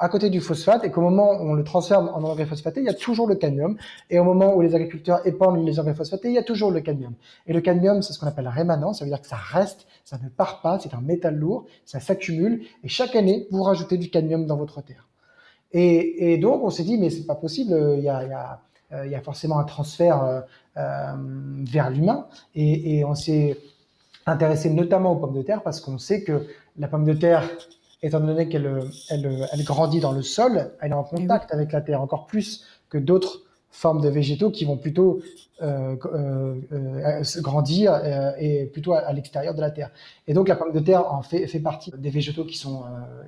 [0.00, 2.86] à côté du phosphate et qu'au moment où on le transforme en engrais phosphaté, il
[2.86, 3.76] y a toujours le cadmium.
[4.10, 6.80] Et au moment où les agriculteurs épandent les engrais phosphatés, il y a toujours le
[6.80, 7.14] cadmium.
[7.46, 10.18] Et le cadmium, c'est ce qu'on appelle rémanent, ça veut dire que ça reste, ça
[10.20, 14.10] ne part pas, c'est un métal lourd, ça s'accumule et chaque année, vous rajoutez du
[14.10, 15.06] cadmium dans votre terre.
[15.76, 19.64] Et, donc, on s'est dit, mais c'est pas possible, il y a, a forcément un
[19.64, 20.44] transfert
[20.76, 21.12] euh,
[21.64, 23.56] vers l'humain et on s'est
[24.26, 26.46] intéressé notamment aux pommes de terre parce qu'on sait que
[26.78, 27.48] la pomme de terre,
[28.06, 31.80] étant donné qu'elle elle, elle grandit dans le sol, elle est en contact avec la
[31.80, 35.20] terre encore plus que d'autres formes de végétaux qui vont plutôt
[35.60, 39.90] euh, euh, euh grandir euh, et plutôt à, l'extérieur de la terre.
[40.28, 42.84] Et donc la pomme de terre en fait, fait partie des végétaux qui sont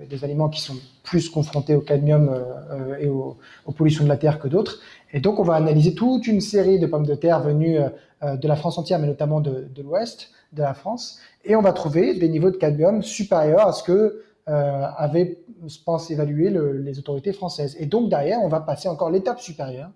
[0.09, 2.31] des aliments qui sont plus confrontés au cadmium
[3.01, 3.37] et aux,
[3.67, 4.79] aux, pollutions de la terre que d'autres.
[5.13, 7.79] Et donc on va analyser toute une série de pommes de terre venues
[8.23, 11.73] de la France entière, mais notamment de, de l'ouest de la France, et on va
[11.73, 16.99] trouver des niveaux de cadmium supérieurs à ce que avaient, je pense, évalué le, les
[16.99, 17.77] autorités françaises.
[17.81, 19.91] Et donc derrière, on va passer encore l'étape supérieure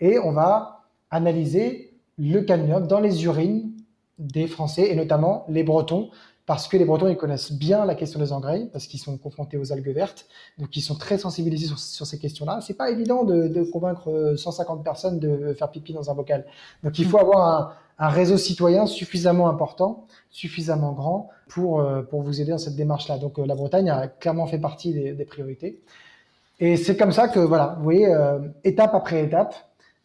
[0.00, 3.72] et on va analyser le cadmium dans les urines
[4.18, 6.10] des Français et notamment les Bretons,
[6.46, 9.56] parce que les Bretons ils connaissent bien la question des engrais, parce qu'ils sont confrontés
[9.56, 10.26] aux algues vertes,
[10.58, 12.60] donc ils sont très sensibilisés sur, ces questions-là.
[12.60, 16.44] C'est pas évident de, convaincre 150 personnes de faire pipi dans un bocal.
[16.84, 17.72] Donc il faut avoir un,
[18.08, 23.18] réseau citoyen suffisamment important, suffisamment grand pour, euh, pour vous aider dans cette démarche-là.
[23.18, 25.80] Donc euh, la Bretagne a clairement fait partie des, priorités.
[26.60, 29.54] Et c'est comme ça que, voilà, vous voyez, euh, étape après étape,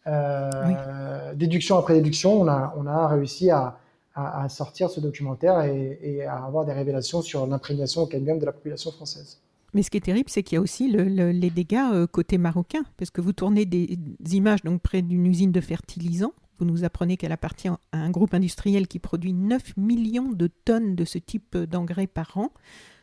[0.06, 3.78] euh, déduction après déduction, on a, on a réussi à,
[4.14, 8.52] à, sortir ce documentaire et, à avoir des révélations sur l'imprégnation au cadmium de la
[8.52, 9.40] population française.
[9.74, 13.10] Mais ce qui est terrible, c'est qu'il y a aussi les dégâts côté marocain, parce
[13.10, 13.98] que vous tournez des,
[14.32, 16.32] images donc près d'une usine de fertilisants.
[16.58, 20.94] Vous nous apprenez qu'elle appartient à un groupe industriel qui produit 9 millions de tonnes
[20.94, 22.50] de ce type d'engrais par an.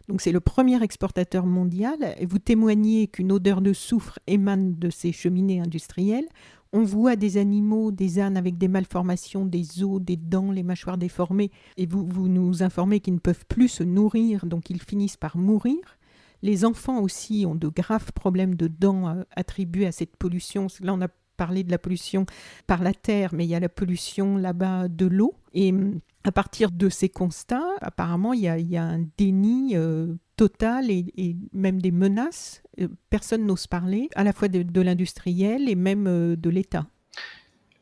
[0.07, 2.15] Donc c'est le premier exportateur mondial.
[2.17, 6.27] Et vous témoignez qu'une odeur de soufre émane de ces cheminées industrielles.
[6.75, 10.97] On voit des animaux, des ânes avec des malformations, des os, des dents, les mâchoires
[10.97, 15.15] déformées, et vous, vous nous informez qu'ils ne peuvent plus se nourrir, donc ils finissent
[15.15, 15.77] par mourir.
[16.41, 20.65] Les enfants aussi ont de graves problèmes de dents euh, attribués à cette pollution.
[20.81, 21.01] Là, on
[21.37, 22.25] parlé de la pollution
[22.67, 25.35] par la terre, mais il y a la pollution là-bas de l'eau.
[25.53, 30.89] Et hum, à partir de ces constats, apparemment, il y a, un déni euh, total
[30.89, 32.63] et, même des menaces.
[32.79, 36.85] Euh, personne n'ose parler, à la fois de, l'industriel et même euh, de l'État.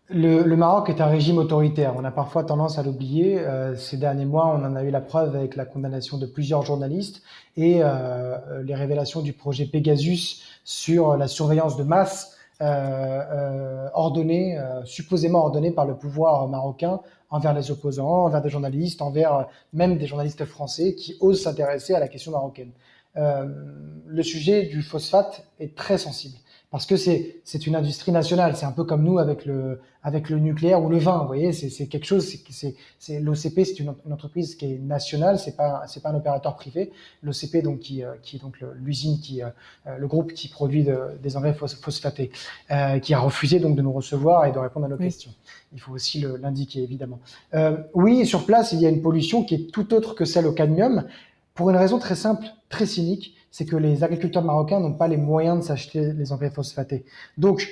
[0.09, 1.93] Le, Maroc est un régime autoritaire.
[1.95, 3.41] On a parfois tendance à l'oublier.
[3.77, 7.23] ces derniers mois, on en a eu la preuve avec la condamnation de plusieurs journalistes
[7.55, 7.79] et
[8.61, 12.37] les révélations du projet Pegasus sur la surveillance de masse
[13.93, 19.43] ordonnée, supposément ordonnée par le pouvoir marocain envers les opposants, envers des journalistes, envers euh,
[19.73, 22.71] même des journalistes français qui osent s'intéresser à la question marocaine.
[23.17, 23.47] Euh,
[24.05, 26.35] le sujet du phosphate est très sensible
[26.71, 28.55] parce que c'est c'est une industrie nationale.
[28.55, 31.19] C'est un peu comme nous avec le avec le nucléaire ou le vin.
[31.19, 32.25] Vous voyez, c'est c'est quelque chose.
[32.49, 35.37] C'est c'est l'OCP, c'est une, une, entreprise qui est nationale.
[35.37, 36.91] C'est pas c'est pas un opérateur privé.
[37.21, 40.97] L'OCP donc qui euh, qui est donc l'usine qui euh, le groupe qui produit de,
[41.21, 42.31] des engrais phosphatés,
[42.69, 45.31] euh, qui a refusé donc de nous recevoir et de répondre à nos questions.
[45.73, 47.19] Il faut aussi l'indiquer évidemment.
[47.53, 50.45] Euh, oui, sur place, il y a une pollution qui est tout autre que celle
[50.45, 51.05] au cadmium
[51.55, 55.17] pour une raison très simple, très cynique c'est que les agriculteurs marocains n'ont pas les
[55.17, 57.05] moyens de s'acheter les engrais phosphatés.
[57.37, 57.67] Donc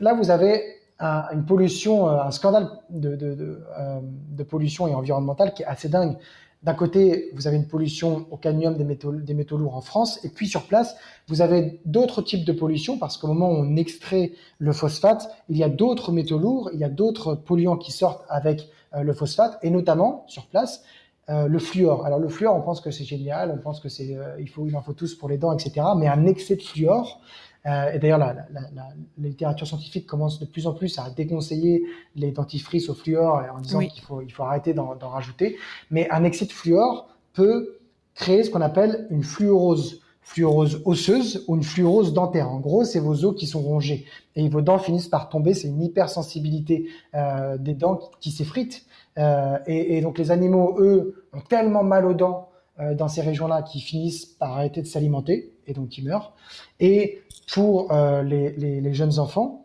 [0.00, 5.62] là, vous avez une pollution, euh, un scandale de, euh, de, pollution et environnementale qui
[5.62, 6.16] est assez dingue.
[6.64, 10.18] D'un côté, vous avez une pollution au cadmium des métaux, des métaux lourds en France,
[10.24, 10.96] et puis sur place,
[11.28, 15.56] vous avez d'autres types de pollution, parce qu'au moment où on extrait le phosphate, il
[15.56, 19.12] y a d'autres métaux lourds, il y a d'autres polluants qui sortent avec euh, le
[19.12, 20.82] phosphate, et notamment sur place,
[21.30, 22.06] euh, le fluor.
[22.06, 24.66] Alors le fluor, on pense que c'est génial, on pense que c'est, euh, il faut,
[24.66, 25.86] il en faut tous pour les dents, etc.
[25.96, 27.20] Mais un excès de fluor,
[27.66, 28.88] euh, et d'ailleurs la, la, la, la,
[29.18, 31.82] littérature scientifique commence de plus en plus à déconseiller
[32.14, 35.58] les dentifrices au fluor en disant qu'il faut, il faut arrêter d'en, rajouter.
[35.90, 37.78] Mais un excès de fluor peut
[38.14, 42.50] créer ce qu'on appelle une fluorose fluorose osseuse ou une fluorose dentaire.
[42.50, 44.04] En gros, c'est vos os qui sont rongés
[44.36, 45.54] et vos dents finissent par tomber.
[45.54, 48.84] C'est une hypersensibilité euh, des dents qui, qui s'effritent.
[49.18, 53.62] Euh, et, donc les animaux, eux, ont tellement mal aux dents euh, dans ces régions-là
[53.62, 56.32] qu'ils finissent par arrêter de s'alimenter et donc ils meurent.
[56.80, 59.64] Et pour euh, les, jeunes enfants,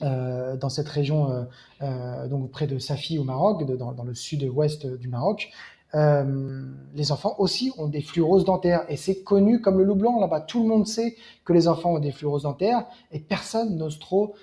[0.00, 1.46] dans cette région,
[1.80, 5.52] donc près de Safi au Maroc, dans, le sud-ouest du Maroc,
[5.94, 10.40] les enfants aussi ont des fluoroses dentaires et c'est connu comme le loup blanc là-bas.
[10.40, 14.34] Tout le monde sait que les enfants ont des fluoroses dentaires et personne n'ose trop,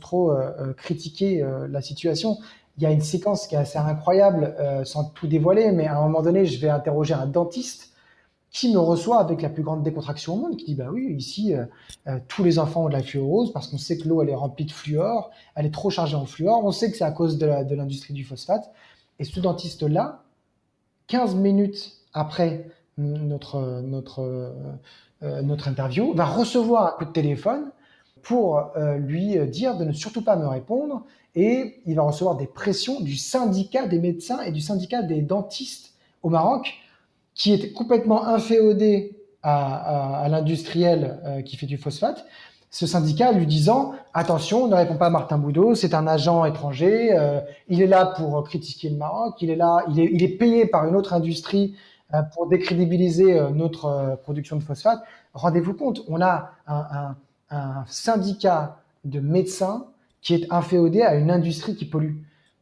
[0.00, 0.32] trop
[0.76, 2.36] critiquer la situation
[2.76, 5.98] il y a une séquence qui est assez incroyable, euh, sans tout dévoiler, mais à
[5.98, 7.92] un moment donné, je vais interroger un dentiste
[8.50, 11.54] qui me reçoit avec la plus grande décontraction au monde, qui dit bah oui, ici
[11.54, 11.66] euh,
[12.08, 14.34] euh, tous les enfants ont de la fluorose parce qu'on sait que l'eau elle est
[14.34, 17.38] remplie de fluor, elle est trop chargée en fluor, on sait que c'est à cause
[17.38, 18.72] de l'industrie du phosphate.
[19.20, 20.24] Et ce dentiste là,
[21.08, 22.66] 15 minutes après
[22.98, 24.52] notre notre
[25.20, 27.70] notre interview, va recevoir un coup de téléphone
[28.22, 28.62] pour
[28.98, 31.04] lui dire de ne surtout pas me répondre
[31.34, 35.94] et il va recevoir des pressions du syndicat des médecins et du syndicat des dentistes
[36.22, 36.74] au Maroc
[37.34, 42.26] qui est complètement inféodé à, l'industriel qui fait du phosphate
[42.70, 47.10] ce syndicat lui disant attention, ne répond pas à Martin Boudot, c'est un agent étranger,
[47.12, 50.86] euh, il est là pour critiquer le Maroc, il est là, il est, payé par
[50.86, 51.74] une autre industrie
[52.14, 55.00] euh, pour décrédibiliser euh, notre production de phosphate.
[55.34, 57.16] Rendez-vous compte, on a un,
[57.50, 59.86] un, syndicat de médecins
[60.22, 62.16] qui est inféodé à une industrie qui pollue.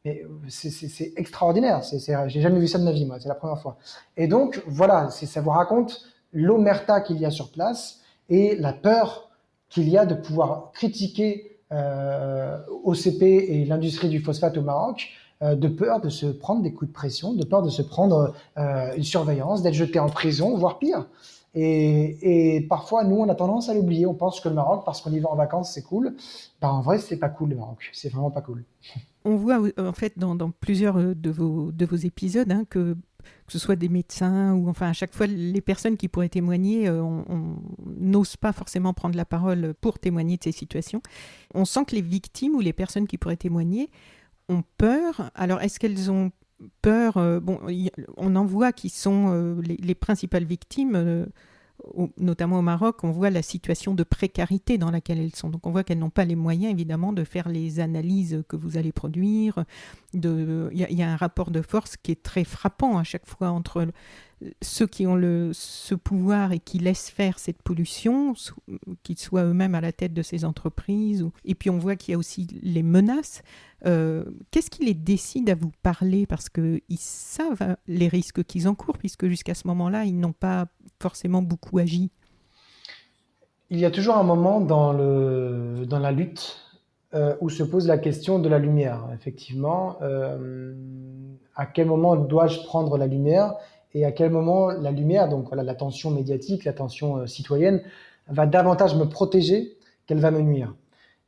[0.04, 1.82] Mais c'est extraordinaire.
[2.28, 3.18] J'ai jamais vu ça de ma vie, moi.
[3.20, 3.76] C'est la première fois.
[4.16, 9.30] Et donc, voilà, ça vous raconte l'omerta qu'il y a sur place et la peur
[9.68, 15.08] qu'il y a de pouvoir critiquer euh, OCP et l'industrie du phosphate au Maroc
[15.40, 18.34] euh, de peur de se prendre des coups de pression, de peur de se prendre
[18.56, 21.06] euh, une surveillance, d'être jeté en prison, voire pire.
[21.54, 24.06] Et, parfois, nous, on a tendance à l'oublier.
[24.06, 26.14] On pense que le Maroc, parce qu'on y va en vacances, c'est cool.
[26.60, 27.90] Ben, en vrai, c'est pas cool le Maroc.
[27.92, 28.64] C'est vraiment pas cool.
[29.24, 32.96] On voit en fait dans, plusieurs de vos, de vos épisodes hein, que
[33.46, 36.88] que ce soit des médecins ou enfin à chaque fois les personnes qui pourraient témoigner,
[36.88, 37.56] euh, on
[37.98, 41.02] n'ose pas forcément prendre la parole pour témoigner de ces situations.
[41.54, 43.90] On sent que les victimes ou les personnes qui pourraient témoigner
[44.48, 45.30] ont peur.
[45.34, 46.30] Alors est-ce qu'elles ont
[46.82, 47.60] peur euh, Bon,
[48.16, 51.28] on en voit qui sont euh, les, les, principales victimes
[52.16, 55.48] notamment au Maroc, on voit la situation de précarité dans laquelle elles sont.
[55.48, 58.76] Donc on voit qu'elles n'ont pas les moyens, évidemment, de faire les analyses que vous
[58.76, 59.64] allez produire.
[60.14, 63.86] Il y, a un rapport de force qui est très frappant à chaque fois entre
[64.62, 68.34] ceux qui ont le, ce pouvoir et qui laissent faire cette pollution,
[69.02, 71.26] qu'ils soient eux-mêmes à la tête de ces entreprises.
[71.44, 73.42] Et puis on voit qu'il y a aussi les menaces.
[73.86, 76.26] Euh, qu'est-ce qui les décide à vous parler?
[76.26, 80.66] Parce qu'ils savent les risques qu'ils encourent, puisque jusqu'à ce moment-là, ils n'ont pas
[81.00, 82.10] forcément beaucoup agi.
[83.70, 86.58] Il y a toujours un moment dans, le, dans la lutte
[87.14, 89.08] euh, où se pose la question de la lumière.
[89.14, 90.74] Effectivement, euh,
[91.54, 93.54] à quel moment dois-je prendre la lumière?
[93.94, 97.82] Et à quel moment la lumière, donc voilà, l'attention médiatique, l'attention citoyenne,
[98.28, 100.74] va davantage me protéger qu'elle va me nuire.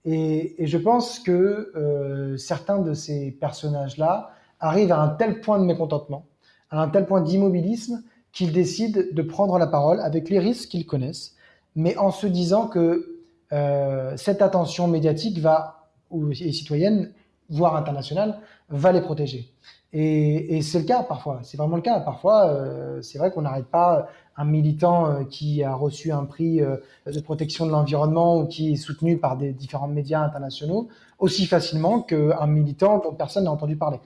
[0.05, 5.65] Et, je pense que euh, certains de ces personnages-là arrivent à un tel point de
[5.65, 6.27] mécontentement,
[6.71, 10.87] à un tel point d'immobilisme, qu'ils décident de prendre la parole avec les risques qu'ils
[10.87, 11.35] connaissent,
[11.75, 13.21] mais en se disant que
[13.53, 17.13] euh, cette attention médiatique va, ou, et citoyenne,
[17.51, 19.53] voire internationale, va les protéger.
[19.93, 21.99] Et, c'est le cas parfois, c'est vraiment le cas.
[22.01, 26.61] Parfois, euh, c'est vrai qu'on n'arrête pas un militant euh, qui a reçu un prix
[26.61, 31.47] euh, de protection de l'environnement ou qui est soutenu par des différents médias internationaux aussi
[31.47, 33.99] facilement qu'un militant dont personne n'a entendu parler.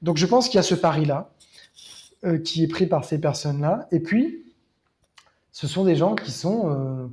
[0.00, 1.30] Donc je pense qu'il y a ce pari-là
[2.44, 3.88] qui est pris par ces personnes-là.
[3.90, 4.44] Et puis,
[5.50, 7.10] ce sont des gens qui sont,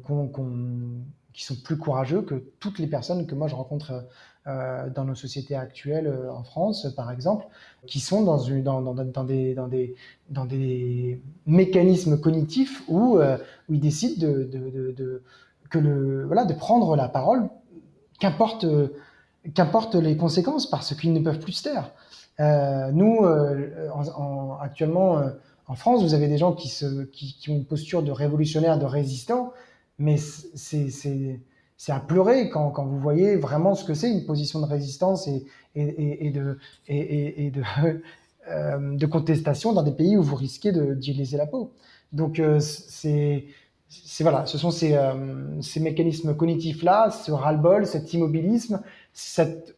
[1.33, 4.05] qui sont plus courageux que toutes les personnes que moi je rencontre
[4.45, 7.45] dans nos sociétés actuelles euh, en France, par exemple,
[7.85, 9.95] qui sont dans, une, dans, dans, dans, des, des,
[10.29, 13.37] dans des mécanismes cognitifs où, euh,
[13.69, 15.23] ils décident de, de, de,
[15.69, 17.49] que le, voilà, de prendre la parole,
[18.19, 18.65] qu'importe
[19.53, 21.91] qu'importe les conséquences, parce qu'ils ne peuvent plus se taire.
[22.39, 23.19] Euh, nous,
[23.93, 25.21] en, actuellement,
[25.67, 28.85] en France, vous avez des gens qui, se, qui, ont une posture de révolutionnaire, de
[28.85, 29.53] résistant,
[29.97, 31.39] mais c'est
[31.79, 35.45] c'est à pleurer quand, vous voyez vraiment ce que c'est une position de résistance et,
[35.77, 36.57] de,
[39.05, 41.71] contestation dans des pays où vous risquez d'y laisser la peau.
[42.11, 43.45] Donc euh, c'est
[44.19, 45.13] voilà, ce sont ces, euh,
[45.79, 48.81] mécanismes cognitifs-là, ce ras-le-bol, cet immobilisme,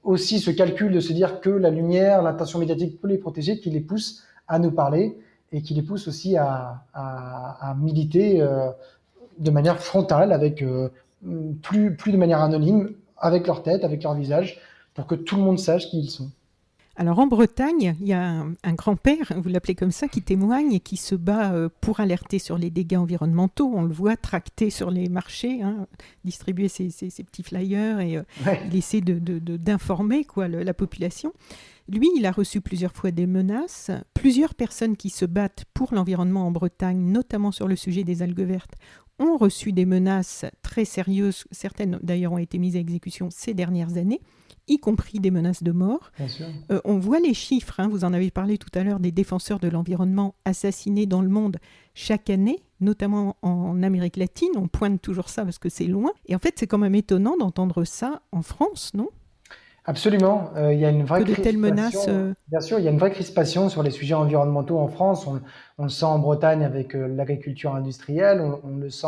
[0.02, 3.70] aussi ce calcul de se dire que la lumière, l'attention médiatique peut les protéger, qui
[3.70, 5.20] les pousse à nous parler
[5.52, 8.72] et qui les pousse aussi à militer euh,
[9.38, 10.64] de manière frontale avec
[11.62, 14.60] plus, plus de manière anonyme, avec leur tête, avec leur visage,
[14.94, 16.32] pour que tout le monde sache qui ils sont.
[16.98, 20.80] Alors en Bretagne, il y a un, grand-père, vous l'appelez comme ça, qui témoigne et
[20.82, 23.72] qui se bat euh, pour alerter sur les dégâts environnementaux.
[23.74, 25.88] On le voit tracter sur les marchés, hein,
[26.26, 28.24] distribuer ses, petits flyers et euh,
[28.66, 31.32] il essaie d'informer quoi la population.
[31.88, 33.90] Lui, il a reçu plusieurs fois des menaces.
[34.14, 38.42] Plusieurs personnes qui se battent pour l'environnement en Bretagne, notamment sur le sujet des algues
[38.42, 38.76] vertes,
[39.20, 43.98] ont reçu des menaces très sérieuses, certaines d'ailleurs ont été mises à exécution ces dernières
[43.98, 44.22] années,
[44.70, 46.14] y compris des menaces de mort.
[46.72, 49.60] Euh, on voit les chiffres, hein, vous en avez parlé tout à l'heure, des défenseurs
[49.60, 51.58] de l'environnement assassinés dans le monde
[51.94, 54.52] chaque année, notamment en Amérique latine.
[54.56, 56.14] On pointe toujours ça parce que c'est loin.
[56.28, 59.10] Et en fait, c'est quand même étonnant d'entendre ça en France, non?
[59.86, 62.08] Absolument, euh, il y a une vraie que de telles menaces.
[62.08, 65.26] Euh, Bien sûr, il y a une vraie crispation sur les sujets environnementaux en France.
[65.26, 65.42] On,
[65.84, 69.08] le sent en Bretagne avec euh, l'agriculture industrielle, on, le sent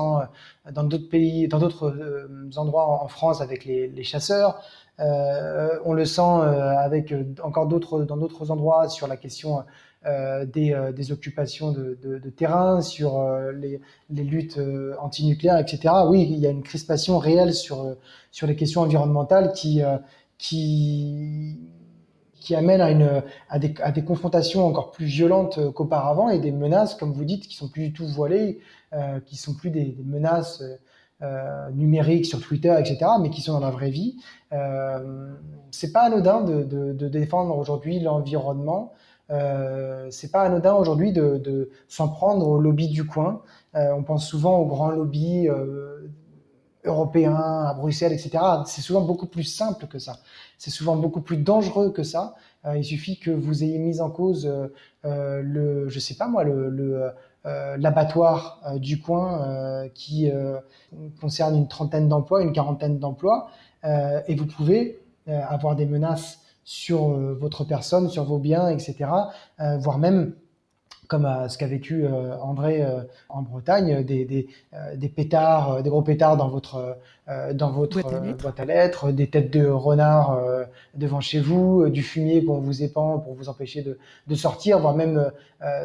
[0.71, 4.63] dans d'autres pays, dans d'autres endroits en, France avec les, chasseurs.
[4.97, 7.13] on le sent avec
[7.43, 9.63] encore d'autres dans d'autres endroits sur la question
[10.03, 14.59] des, occupations de, terrain, sur les, les luttes
[14.99, 15.93] antinucléaires, etc.
[16.07, 17.95] Oui, il y a une crispation réelle sur
[18.31, 19.83] sur les questions environnementales qui
[20.43, 21.57] qui,
[22.53, 22.81] amène
[23.49, 27.69] à, des, confrontations encore plus violentes qu'auparavant et des menaces, comme vous dites, qui sont
[27.69, 28.59] plus du tout voilées,
[28.91, 30.61] euh, qui sont plus des, menaces
[31.21, 34.17] euh, numériques sur Twitter, etc., mais qui sont dans la vraie vie.
[34.51, 35.33] Euh,
[35.71, 38.91] c'est pas anodin de, défendre aujourd'hui l'environnement.
[39.29, 43.41] Euh, c'est pas anodin aujourd'hui de, s'en prendre au lobby du coin.
[43.75, 45.92] Euh, on pense souvent aux grands lobbies euh,
[46.85, 48.43] européen, à Bruxelles, etc.
[48.65, 50.19] C'est souvent beaucoup plus simple que ça.
[50.57, 52.35] C'est souvent beaucoup plus dangereux que ça.
[52.65, 54.67] Euh, il suffit que vous ayez mis en cause euh,
[55.05, 57.11] euh le, je sais pas moi, le, le
[57.45, 60.31] euh, l'abattoir euh, du coin qui
[61.19, 63.49] concerne une trentaine d'emplois, une quarantaine d'emplois,
[63.83, 69.09] et vous pouvez avoir des menaces sur votre personne, sur vos biens, etc.,
[69.79, 70.33] voire même
[71.07, 75.89] comme ce qu'a vécu euh, André euh, en Bretagne, des, des, euh, des, pétards, des
[75.89, 76.97] gros pétards dans votre,
[77.53, 78.01] dans votre
[78.33, 80.39] boîte à, lettres, des têtes de renard
[80.95, 83.97] devant chez vous, du fumier qu'on vous épand pour vous empêcher de,
[84.27, 85.31] de sortir, voire même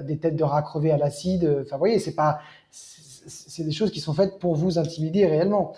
[0.02, 1.44] des têtes de rats crevés à l'acide.
[1.62, 2.40] Enfin, vous voyez, c'est pas,
[2.70, 5.74] c'est des choses qui sont faites pour vous intimider réellement,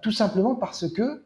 [0.00, 1.22] tout simplement parce que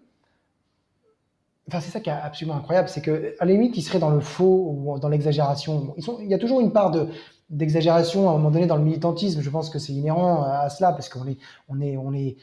[1.69, 4.11] Enfin, c'est ça qui est absolument incroyable, c'est que à la limite, ils seraient dans
[4.11, 5.95] le faux ou dans l'exagération.
[6.21, 7.09] Il y a toujours une part de
[7.51, 9.41] d'exagération à un moment donné dans le militantisme.
[9.41, 12.37] Je pense que c'est inhérent à cela parce qu'on est,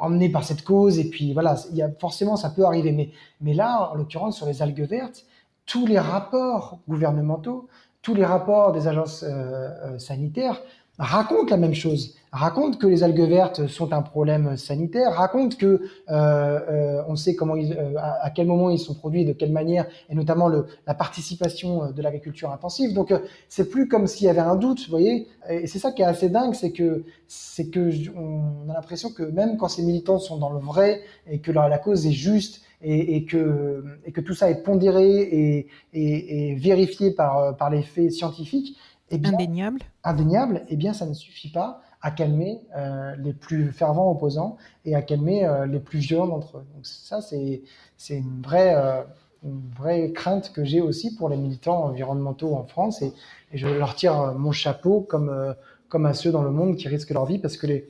[0.00, 3.12] emmené par cette cause et puis voilà, il y a forcément ça peut arriver.
[3.40, 5.24] Mais, là, en l'occurrence, sur les algues vertes,
[5.66, 7.68] tous les rapports gouvernementaux,
[8.02, 10.60] tous les rapports des agences euh, euh, sanitaires
[10.98, 15.66] raconte la même chose, raconte que les algues vertes sont un problème sanitaire, raconte que
[15.66, 15.80] euh,
[16.10, 19.86] euh, on sait comment ils, euh, à, quel moment ils sont produits, de quelle manière,
[20.10, 22.92] et notamment le, la participation de l'agriculture intensive.
[22.92, 23.14] Donc
[23.48, 25.28] c'est plus comme s'il y avait un doute, vous voyez.
[25.48, 29.22] Et c'est ça qui est assez dingue, c'est que c'est que on a l'impression que
[29.22, 32.62] même quand ces militants sont dans le vrai et que la, la cause est juste
[32.82, 38.10] et, et, que, et que tout ça est pondéré et, vérifié par, par les faits
[38.10, 38.76] scientifiques,
[39.10, 39.82] eh indéniable.
[40.02, 44.94] Indéniable, eh bien, ça ne suffit pas à calmer euh, les plus fervents opposants et
[44.94, 46.66] à calmer euh, les plus violents d'entre eux.
[46.74, 47.62] Donc ça, c'est
[48.10, 49.02] une vraie euh,
[49.42, 53.12] une vraie crainte que j'ai aussi pour les militants environnementaux en France et,
[53.52, 55.54] je leur tire mon chapeau comme
[55.88, 57.88] comme à ceux dans le monde qui risquent leur vie parce que les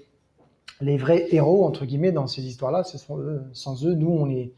[0.81, 3.43] les vrais héros entre guillemets dans ces histoires-là, ce sont eux.
[3.53, 4.53] Sans eux, nous, on est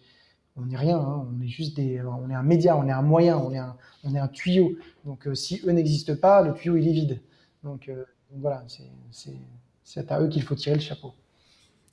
[0.56, 1.26] on n'est rien, hein.
[1.30, 3.76] on est juste des, on est un média, on est un moyen, on est un,
[4.04, 4.72] on est un tuyau.
[5.04, 7.20] Donc si eux n'existent pas, le tuyau il est vide.
[7.62, 7.90] Donc,
[8.30, 8.64] voilà,
[9.82, 11.14] c'est à eux qu'il faut tirer le chapeau.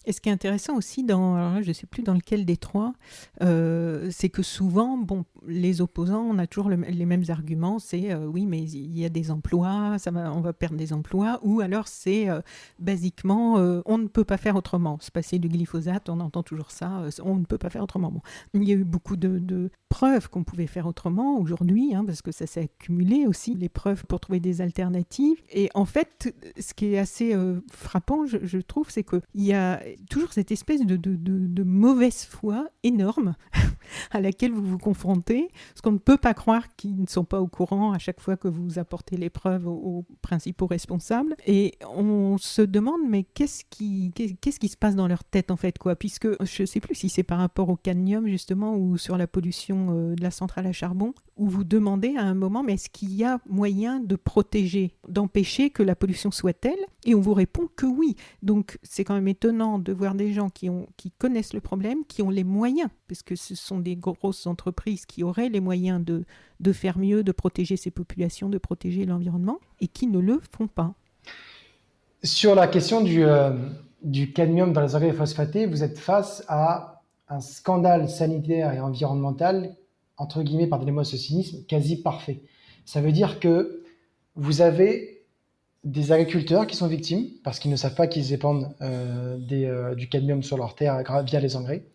[0.06, 2.94] Et ce qui est intéressant aussi, dans, je ne sais plus dans lequel des trois,
[3.42, 7.80] euh, c'est que souvent, bon, les opposants, on a toujours les mêmes arguments.
[7.80, 10.94] C'est euh, oui, mais il y a des emplois, ça va, on va perdre des
[10.94, 12.42] emplois, ou alors c'est euh,
[12.80, 13.54] basiquement,
[13.86, 14.98] on ne peut pas faire autrement.
[15.00, 18.12] Se passer du glyphosate, on entend toujours ça, on ne peut pas faire autrement.
[18.12, 18.22] Bon,
[18.54, 22.32] il y a eu beaucoup de, preuves qu'on pouvait faire autrement aujourd'hui, hein, parce que
[22.32, 25.38] ça s'est accumulé aussi les preuves pour trouver des alternatives.
[25.52, 27.38] Et en fait, ce qui est assez
[27.72, 29.80] frappant, je, je trouve, c'est qu'il y a
[30.10, 33.36] toujours cette espèce de, de, mauvaise foi énorme
[34.12, 37.42] à laquelle vous vous confrontez, parce qu'on ne peut pas croire qu'ils ne sont pas
[37.42, 41.36] au courant à chaque fois que vous apportez les preuves aux, principaux responsables.
[41.48, 45.58] Et on se demande, mais qu'est-ce qui, qu'est-ce qui se passe dans leur tête en
[45.58, 45.96] fait, quoi?
[45.96, 49.28] Puisque je ne sais plus si c'est par rapport au cadmium justement ou sur la
[49.28, 52.90] pollution euh, de la centrale à charbon, où vous demandez à un moment, mais est-ce
[52.90, 56.80] qu'il y a moyen de protéger, d'empêcher que la pollution soit telle?
[57.06, 58.16] Et on vous répond que oui.
[58.42, 62.06] Donc c'est quand même étonnant de voir des gens qui, ont, qui connaissent le problème,
[62.08, 66.04] qui ont les moyens, parce que ce sont des grosses entreprises qui auraient les moyens
[66.04, 66.26] de,
[66.60, 70.68] de faire mieux, de protéger ces populations, de protéger l'environnement, et qui ne le font
[70.68, 70.94] pas.
[72.24, 73.52] Sur la question du, euh,
[74.04, 79.76] du cadmium dans les engrais phosphatés, vous êtes face à un scandale sanitaire et environnemental
[80.18, 82.42] entre guillemets, pardonnez-moi ce cynisme, quasi parfait.
[82.86, 83.84] Ça veut dire que
[84.36, 85.14] vous avez
[85.84, 90.08] des agriculteurs qui sont victimes parce qu'ils ne savent pas qu'ils épandent euh, euh, du
[90.08, 91.86] cadmium sur leur terre via les engrais.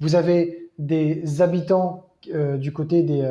[0.00, 3.22] Vous avez des habitants euh, du côté des,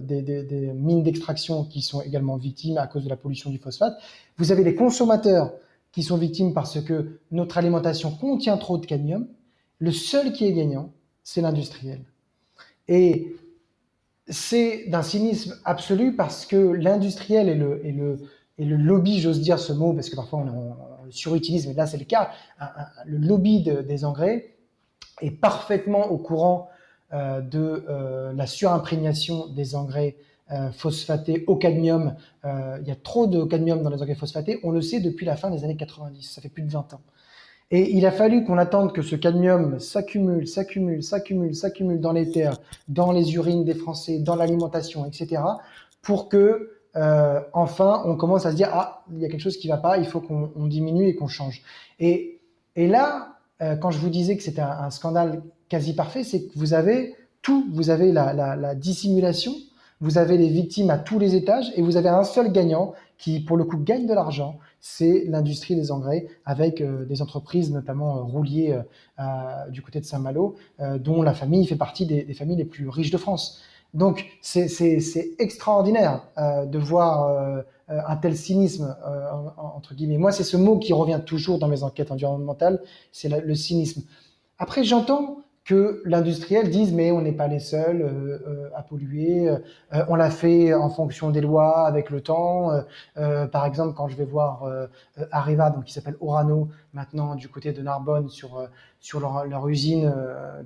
[0.00, 3.98] des mines d'extraction qui sont également victimes à cause de la pollution du phosphate.
[4.38, 5.52] Vous avez les consommateurs
[5.92, 9.26] qui sont victimes parce que notre alimentation contient trop de cadmium.
[9.78, 10.92] Le seul qui est gagnant,
[11.24, 12.00] c'est l'industriel.
[12.88, 13.36] Et
[14.28, 18.18] c'est d'un cynisme absolu parce que l'industriel et le, et, le,
[18.58, 21.86] et le lobby, j'ose dire ce mot, parce que parfois on, le surutilise, mais là
[21.86, 22.30] c'est le cas,
[23.06, 24.56] le lobby des engrais
[25.22, 26.68] est parfaitement au courant
[27.14, 30.16] euh, de euh, la surimprégnation des engrais
[30.50, 32.14] euh, phosphatés au cadmium.
[32.44, 35.36] il y a trop de cadmium dans les engrais phosphatés, on le sait depuis la
[35.36, 37.00] fin des années 90, ça fait plus de 20 ans.
[37.70, 42.30] Et il a fallu qu'on attende que ce cadmium s'accumule, s'accumule, s'accumule, s'accumule dans les
[42.30, 42.58] terres,
[42.88, 45.42] dans les urines des Français, dans l'alimentation, etc.,
[46.00, 49.58] pour que euh, enfin on commence à se dire ah il y a quelque chose
[49.58, 51.62] qui va pas, il faut qu'on diminue et qu'on change.
[52.00, 52.40] Et,
[52.76, 56.58] et là, euh, quand je vous disais que c'était un, scandale quasi parfait, c'est que
[56.58, 59.52] vous avez tout, vous avez la, la, la dissimulation,
[60.00, 63.40] vous avez les victimes à tous les étages et vous avez un seul gagnant qui,
[63.40, 68.16] pour le coup, gagne de l'argent, c'est l'industrie des engrais, avec euh, des entreprises, notamment
[68.16, 68.80] euh, Roulier
[69.18, 70.54] euh, du côté de Saint-Malo,
[71.00, 73.60] dont la famille fait partie des, des, familles les plus riches de France.
[73.94, 74.68] Donc c'est
[75.38, 78.94] extraordinaire de voir un tel cynisme,
[79.56, 80.18] entre guillemets.
[80.18, 82.80] Moi, c'est ce mot qui revient toujours dans mes enquêtes environnementales,
[83.12, 84.02] c'est le cynisme.
[84.58, 85.38] Après, j'entends
[85.68, 89.58] que l'industriel dise mais on n'est pas les seuls euh, euh, à polluer, euh,
[90.08, 92.70] on l'a fait en fonction des lois avec le temps.
[93.52, 94.66] par exemple, quand je vais voir
[95.30, 98.66] Arriva, donc qui s'appelle Orano maintenant du côté de Narbonne sur
[99.00, 100.12] sur leur, leur usine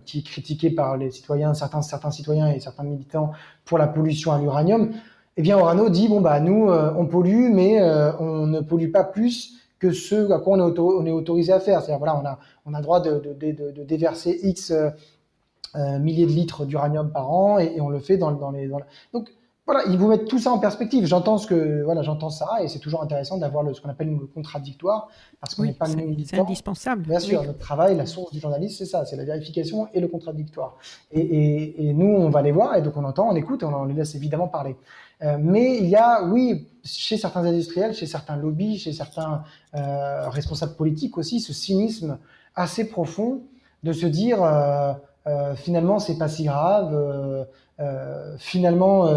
[0.05, 3.33] qui est critiquée par les citoyens, certains certains citoyens et certains militants
[3.65, 4.93] pour la pollution à l'uranium.
[5.37, 7.83] Eh bien, Orano dit bon bah nous on pollue mais
[8.21, 11.81] on ne pollue pas plus que ce à quoi on est, autorisé à faire.
[11.81, 14.91] C'est-à-dire, voilà, on a, on a le droit de, de, déverser X euh,
[15.75, 18.71] euh, milliers de litres d'uranium par an et, on le fait dans, dans les.
[19.13, 19.29] Donc,
[19.67, 21.05] voilà, ils vous mettent tout ça en perspective.
[21.07, 24.27] J'entends ce que, voilà, j'entends ça et c'est toujours intéressant d'avoir ce qu'on appelle le
[24.27, 25.09] contradictoire
[25.41, 26.37] parce qu'on n'est pas militant.
[26.37, 27.03] C'est indispensable.
[27.03, 30.07] Bien sûr, notre travail, la source du journaliste, c'est ça, c'est la vérification et le
[30.07, 30.77] contradictoire.
[31.11, 33.85] Et, et, nous, on va les voir et donc on entend, on écoute et on
[33.85, 34.77] les laisse évidemment parler.
[35.23, 40.29] Euh, mais il y a, oui, chez certains industriels, chez certains lobbies, chez certains euh,
[40.29, 42.19] responsables politiques aussi, ce cynisme
[42.55, 43.43] assez profond
[43.83, 44.93] de se dire euh,
[45.27, 47.47] euh, finalement c'est pas si grave,
[48.39, 49.09] finalement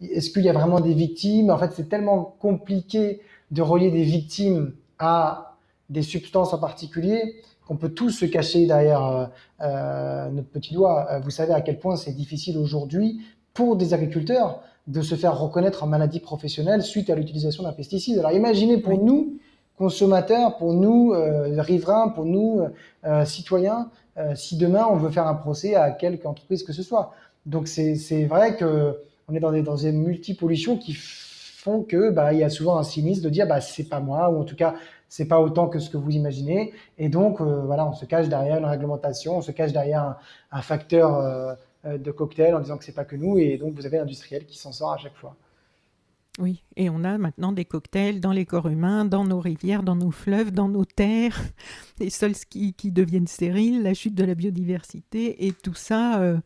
[0.00, 1.50] est-ce qu'il y a vraiment des victimes?
[1.50, 5.56] En fait, c'est tellement compliqué de relier des victimes à
[5.90, 11.18] des substances en particulier qu'on peut tous se cacher derrière notre petit doigt.
[11.22, 13.20] Vous savez à quel point c'est difficile aujourd'hui
[13.52, 18.18] pour des agriculteurs de se faire reconnaître en maladie professionnelle suite à l'utilisation d'un pesticide.
[18.18, 19.38] Alors imaginez pour nous,
[19.76, 22.60] consommateurs, pour nous, euh, riverains, pour nous,
[23.04, 26.82] euh, citoyens, euh, si demain on veut faire un procès à quelque entreprise que ce
[26.82, 27.12] soit.
[27.46, 32.32] Donc c'est vrai que on est dans des, dans des multipollutions qui font que bah,
[32.32, 34.54] il y a souvent un cynisme de dire bah c'est pas moi ou en tout
[34.54, 34.74] cas
[35.08, 38.58] c'est pas autant que ce que vous imaginez et donc voilà on se cache derrière
[38.58, 40.16] une réglementation on se cache derrière un,
[40.52, 41.56] un facteur
[41.86, 44.58] de cocktail en disant que c'est pas que nous et donc vous avez l'industriel qui
[44.58, 45.36] s'en sort à chaque fois.
[46.38, 49.96] Oui, et on a maintenant des cocktails dans les corps humains, dans nos rivières, dans
[49.96, 51.40] nos fleuves, dans nos terres,
[51.98, 56.36] les sols qui, qui deviennent stériles, la chute de la biodiversité, et tout ça euh,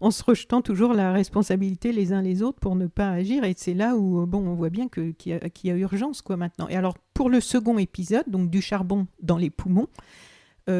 [0.00, 3.44] en se rejetant toujours la responsabilité les uns les autres pour ne pas agir.
[3.44, 6.68] Et c'est là où bon, on voit bien qu'il y, y, a urgence quoi maintenant.
[6.68, 10.29] Et alors pour le second épisode, donc du charbon dans les poumons, euh,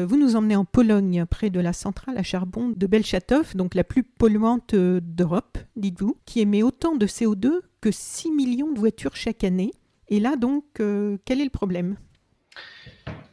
[0.07, 3.83] vous nous emmenez en Pologne, près de la centrale à charbon de Belchatov, donc la
[3.83, 7.49] plus polluante euh, d'Europe, dites-vous, qui émet autant de CO2
[7.81, 9.71] que 6 millions de voitures chaque année.
[10.07, 11.97] Et là, donc, euh, quel est le problème?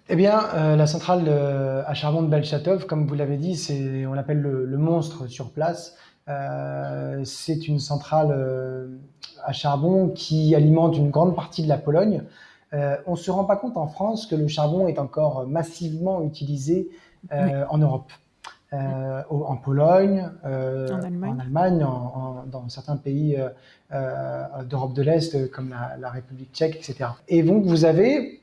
[0.09, 0.41] Eh bien,
[0.75, 3.63] la centrale à charbon de Belchatov, comme vous l'avez dit,
[4.09, 5.99] on l'appelle le, monstre sur place.
[7.25, 8.99] c'est une centrale
[9.45, 12.23] à charbon qui alimente une grande partie de la Pologne.
[12.75, 16.23] Euh, on ne se rend pas compte en France que le charbon est encore massivement
[16.23, 16.89] utilisé
[17.33, 18.11] euh, en Europe.
[18.75, 23.39] Euh, en Pologne, en Allemagne, dans certains pays
[23.91, 27.11] d'Europe de l'Est comme la, République tchèque, etc.
[27.29, 28.43] Et donc vous avez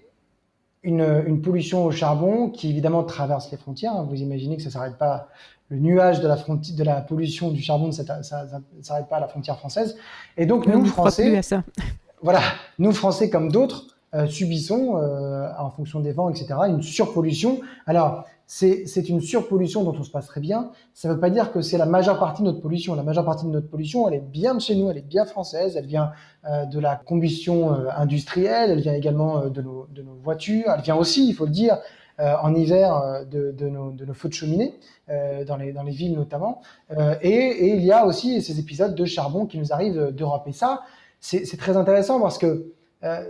[0.82, 4.01] une, pollution au charbon qui évidemment traverse les frontières.
[4.03, 5.28] Vous imaginez que ça ne s'arrête pas,
[5.69, 9.59] le nuage de la, de la pollution du charbon ne s'arrête pas à la frontière
[9.59, 9.95] française.
[10.38, 11.39] Et donc nous, Français,
[12.23, 12.41] voilà,
[12.80, 13.95] nous Français comme d'autres, euh,
[14.28, 17.59] subissons, euh, en fonction des vents, etc., une surpollution.
[17.86, 20.70] Alors, c'est une surpollution dont on se passe très bien.
[20.93, 22.93] Ça ne veut pas dire que c'est la majeure partie de notre pollution.
[22.93, 25.26] La majeure partie de notre pollution, elle est bien de chez nous, elle est bien
[25.26, 26.11] française, elle vient
[26.47, 30.95] euh, de la combustion industrielle, elle vient également de nos, de, nos, voitures, elle vient
[30.95, 31.78] aussi, il faut le dire,
[32.18, 34.80] en hiver de, de, nos, de, nos, feux de cheminée,
[35.45, 36.61] dans, les, dans les villes notamment.
[37.22, 40.43] Et, et, il y a aussi ces épisodes de charbon qui nous arrivent d'Europe.
[40.47, 40.84] Et ça,
[41.20, 42.74] c'est très intéressant parce que euh,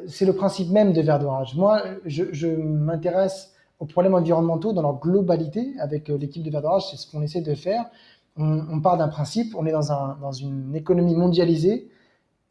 [0.07, 1.55] c'est le principe même de verdorage.
[1.55, 6.97] Moi, je, m'intéresse aux problèmes environnementaux dans leur globalité avec euh, l'équipe de verdorage, c'est
[6.97, 7.86] ce qu'on essaie de faire.
[8.38, 11.89] on, part d'un principe, on est dans, un, dans une économie mondialisée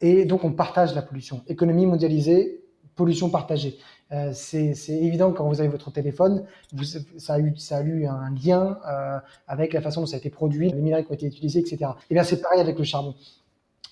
[0.01, 1.41] et donc on partage la pollution.
[1.47, 2.63] Économie mondialisée,
[2.95, 3.77] pollution partagée.
[4.11, 8.77] Euh, c'est évident que quand vous avez votre téléphone, vous, ça, a eu, un lien
[8.87, 11.59] euh, avec la façon dont ça a été produit, les minerais qui ont été utilisés,
[11.59, 11.77] etc.
[11.81, 13.15] Et eh bien c'est pareil avec le charbon.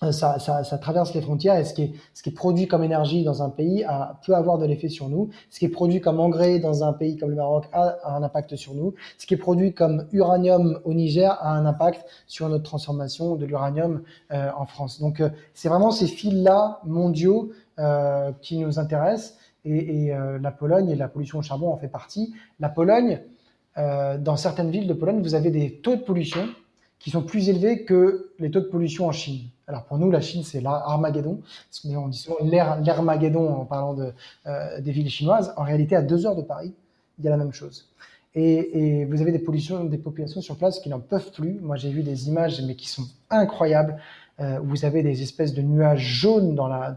[0.04, 3.86] Euh, ça, traverse les frontières et ce qui, est, produit comme énergie dans un pays
[4.26, 5.30] peut avoir de l'effet sur nous.
[5.50, 8.56] Ce qui est produit comme engrais dans un pays comme le Maroc a, un impact
[8.56, 8.94] sur nous.
[9.18, 13.46] Ce qui est produit comme uranium au Niger a un impact sur notre transformation de
[13.46, 14.02] l'uranium
[14.32, 15.00] euh, en France.
[15.00, 17.52] Donc euh, c'est vraiment ces fils-là mondiaux
[18.42, 19.36] qui nous intéressent
[19.66, 22.32] et, et la Pologne et la pollution au charbon en fait partie.
[22.60, 23.20] La Pologne,
[23.76, 26.48] dans certaines villes de Pologne, vous avez des taux de pollution
[27.00, 29.50] qui sont plus élevés que les taux de pollution en Chine.
[29.68, 31.42] Alors pour nous, la Chine, c'est l'Armageddon.
[31.86, 33.96] On dit souvent l'Armageddon en parlant
[34.46, 35.54] euh, des villes chinoises.
[35.58, 36.74] En réalité, à deux heures de Paris,
[37.20, 37.88] il y a la même chose.
[38.36, 41.60] Et, vous avez des populations sur place qui n'en peuvent plus.
[41.62, 44.00] Moi, j'ai vu des images, mais qui sont incroyables.
[44.40, 46.94] Euh, vous avez des espèces de nuages jaunes dans la,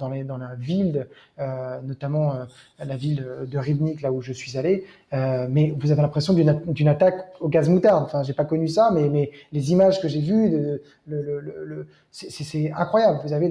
[0.58, 1.06] ville,
[1.38, 2.44] euh, notamment euh,
[2.78, 4.84] la ville de Ribnik, là où je suis allé.
[5.12, 8.04] Mais vous avez l'impression d'une attaque au gaz moutarde.
[8.04, 10.80] Enfin, j'ai pas connu ça, mais, les images que j'ai vues,
[12.10, 13.20] c'est incroyable.
[13.24, 13.46] Vous avez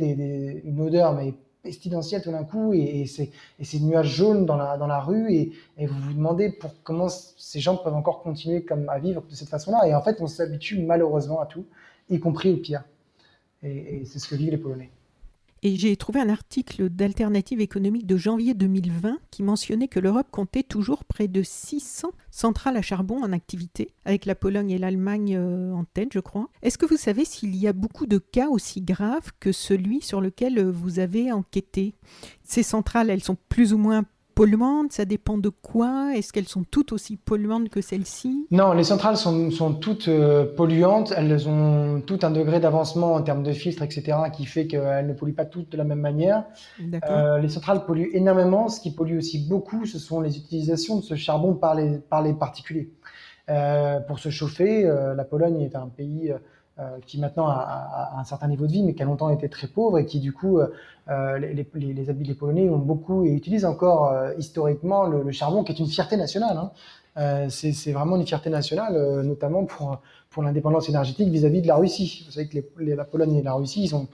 [0.64, 1.34] une odeur mais
[1.64, 5.52] pestilentielle tout d'un coup, et, ces nuages jaunes dans la, rue, et,
[5.86, 9.88] vous vous demandez pour comment ces gens peuvent encore continuer à vivre de cette façon-là.
[9.88, 11.66] Et en fait, on s'habitue malheureusement à tout,
[12.10, 12.84] y compris au pire.
[13.66, 14.92] Et, c'est ce que vivent les Polonais.
[15.64, 20.62] Et j'ai trouvé un article d'Alternative économique de janvier 2020 qui mentionnait que l'Europe comptait
[20.62, 25.74] toujours près de 600 centrales à charbon en activité, avec la Pologne et l'Allemagne euh,
[25.74, 26.50] en tête, je crois.
[26.62, 30.22] Est-ce que vous savez s'il y a beaucoup de cas aussi graves que celui sur
[30.22, 31.96] lequel vous avez enquêté?
[32.44, 34.06] Ces centrales, elles sont plus ou moins
[34.36, 36.12] polluantes Ça dépend de quoi?
[36.16, 38.48] Est-ce qu'elles sont toutes aussi polluantes que celles-ci?
[38.52, 41.14] Non, les centrales sont, sont toutes euh, polluantes.
[41.16, 45.14] Elles ont tout un degré d'avancement en termes de filtres, etc., qui fait qu'elles ne
[45.14, 46.44] polluent pas toutes de la même manière.
[47.10, 48.68] Euh, les centrales polluent énormément.
[48.68, 52.22] Ce qui pollue aussi beaucoup, ce sont les utilisations de ce charbon par les, par
[52.22, 52.92] les particuliers.
[53.50, 56.34] Euh, pour se chauffer, la Pologne est un pays
[57.06, 59.98] qui maintenant a, un certain niveau de vie, mais qui a longtemps été très pauvre
[59.98, 60.68] et qui du coup, euh,
[61.10, 65.72] euh, les, les, les, les, Polonais ont beaucoup et utilisent encore historiquement le, charbon, qui
[65.72, 66.58] est une fierté nationale.
[67.16, 67.50] Hein.
[67.50, 70.00] c'est vraiment une fierté nationale, notamment pour,
[70.30, 72.24] pour l'indépendance énergétique vis-à-vis de la Russie.
[72.26, 74.08] Vous savez que la Pologne et la Russie, ils ont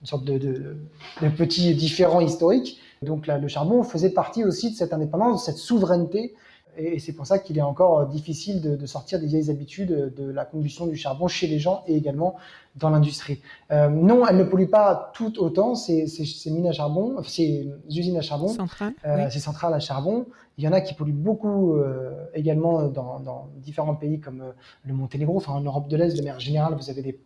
[0.00, 0.76] une sorte de, de,
[1.20, 2.80] de petits différents historiques.
[3.02, 6.34] Donc le charbon faisait partie aussi de cette indépendance, de cette souveraineté
[6.78, 10.30] et c'est pour ça qu'il est encore euh, difficile de, sortir des vieilles habitudes de
[10.30, 12.36] la combustion du charbon chez les gens et également
[12.76, 13.40] dans l'industrie.
[13.72, 16.06] Euh, non, elles ne polluent pas toutes autant ces,
[16.46, 18.56] mines à charbon, ces usines à charbon,
[19.04, 20.26] euh, ces centrales à charbon.
[20.56, 21.76] Il y en a qui polluent beaucoup
[22.34, 24.42] également dans, différents pays comme
[24.84, 27.16] le Monténégro, enfin en Europe de l'Est de manière générale, vous avez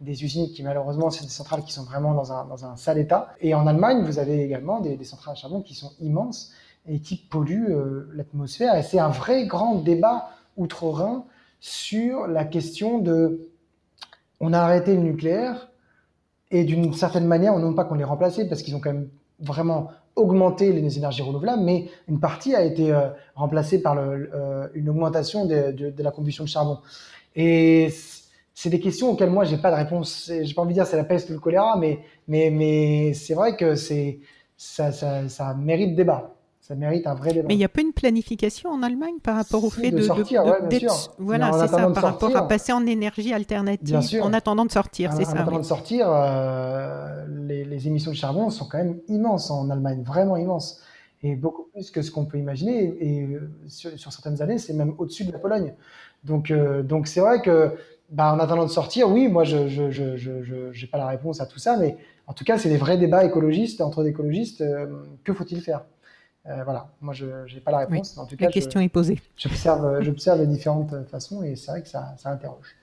[0.00, 3.28] des, usines qui malheureusement, c'est des centrales qui sont vraiment dans un, sale état.
[3.40, 6.52] Et en Allemagne, vous avez également des centrales à charbon qui sont immenses
[6.88, 8.76] et qui pollue euh, l'atmosphère.
[8.76, 11.24] Et c'est un vrai grand débat outre-Rhin
[11.60, 13.48] sur la question de
[14.40, 15.68] on a arrêté le nucléaire
[16.50, 19.08] et d'une certaine manière, non pas qu'on les remplacé parce qu'ils ont quand même
[19.40, 24.88] vraiment augmenté les énergies renouvelables, mais une partie a été euh, remplacée par euh, une
[24.88, 26.78] augmentation de, la combustion de charbon.
[27.34, 27.92] Et
[28.54, 30.30] c'est des questions auxquelles moi j'ai pas de réponse.
[30.42, 33.74] J'ai pas envie de dire c'est la peste ou le choléra, mais c'est vrai que
[33.74, 36.35] ça mérite débat
[36.66, 37.46] ça mérite un vrai débat.
[37.46, 40.42] Mais il n'y a pas une planification en Allemagne par rapport au fait de, sortir,
[41.16, 45.24] voilà, c'est ça, par rapport à passer en énergie alternative en attendant de sortir, c'est
[45.24, 45.32] ça.
[45.32, 50.02] En attendant de sortir, euh, les, émissions de charbon sont quand même immenses en Allemagne,
[50.02, 50.80] vraiment immenses,
[51.22, 52.96] et beaucoup plus que ce qu'on peut imaginer.
[53.00, 55.72] Et euh, sur, certaines années, c'est même au-dessus de la Pologne.
[56.24, 57.76] Donc, euh, donc c'est vrai que,
[58.10, 61.46] bah, en attendant de sortir, oui, moi, je, je, je, je, pas la réponse à
[61.46, 61.96] tout ça, mais
[62.26, 64.64] en tout cas, c'est des vrais débats écologistes entre écologistes.
[65.22, 65.84] que faut-il faire?
[66.48, 68.16] Euh, voilà, moi je n'ai pas la réponse.
[68.18, 69.20] en tout cas, la question est posée.
[69.36, 72.76] J'observe, j'observe les différentes façons et c'est vrai que ça, ça interroge.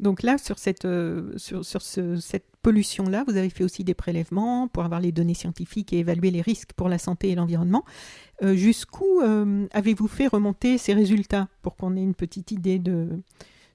[0.00, 3.94] Donc là, sur cette, euh, sur, sur ce, cette pollution-là, vous avez fait aussi des
[3.94, 7.84] prélèvements pour avoir les données scientifiques et évaluer les risques pour la santé et l'environnement.
[8.42, 9.20] Euh, jusqu'où
[9.72, 13.08] avez-vous fait remonter ces résultats pour qu'on ait une petite idée de,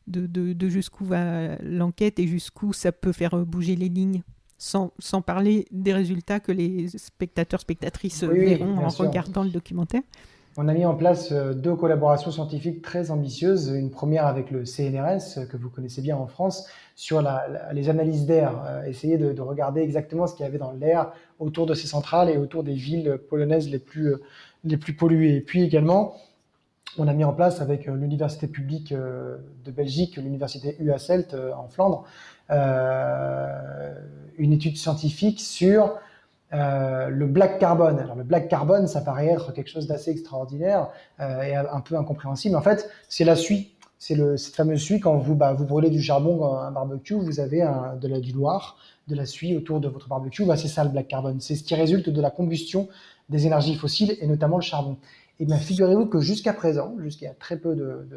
[0.07, 4.23] de, de, de jusqu'où va l'enquête et jusqu'où ça peut faire bouger les lignes?
[4.59, 10.01] Sans, sans, parler des résultats que les spectateurs, spectatrices verront en regardant le documentaire.
[10.57, 13.69] On a mis en place euh, deux collaborations scientifiques très ambitieuses.
[13.69, 18.25] Une première avec le CNRS, que vous connaissez bien en France, sur la, les analyses
[18.25, 18.61] d'air.
[18.67, 21.87] Euh, essayer de, de, regarder exactement ce qu'il y avait dans l'air autour de ces
[21.87, 24.21] centrales et autour des villes polonaises les plus, euh,
[24.65, 25.37] les plus polluées.
[25.37, 26.15] Et puis également
[26.97, 32.03] on a mis en place avec l'université publique de Belgique, l'université UASELT en Flandre,
[34.37, 35.97] une étude scientifique sur
[36.51, 37.99] le black carbone.
[37.99, 40.89] Alors le black carbone, ça paraît être quelque chose d'assez extraordinaire
[41.19, 42.55] et un peu incompréhensible.
[42.55, 46.01] En fait, c'est la suite c'est cette fameuse suie quand vous, bah, vous brûlez du
[46.01, 47.59] charbon un barbecue, vous avez
[47.99, 48.77] de la, du noir,
[49.09, 50.45] de la suie autour de votre barbecue.
[50.45, 51.35] Bah, c'est ça le black carbon.
[51.39, 52.87] C'est ce qui résulte de la combustion
[53.27, 54.97] des énergies fossiles et notamment le charbon.
[55.41, 58.07] Et bien figurez-vous que jusqu'à présent, jusqu'à très peu de,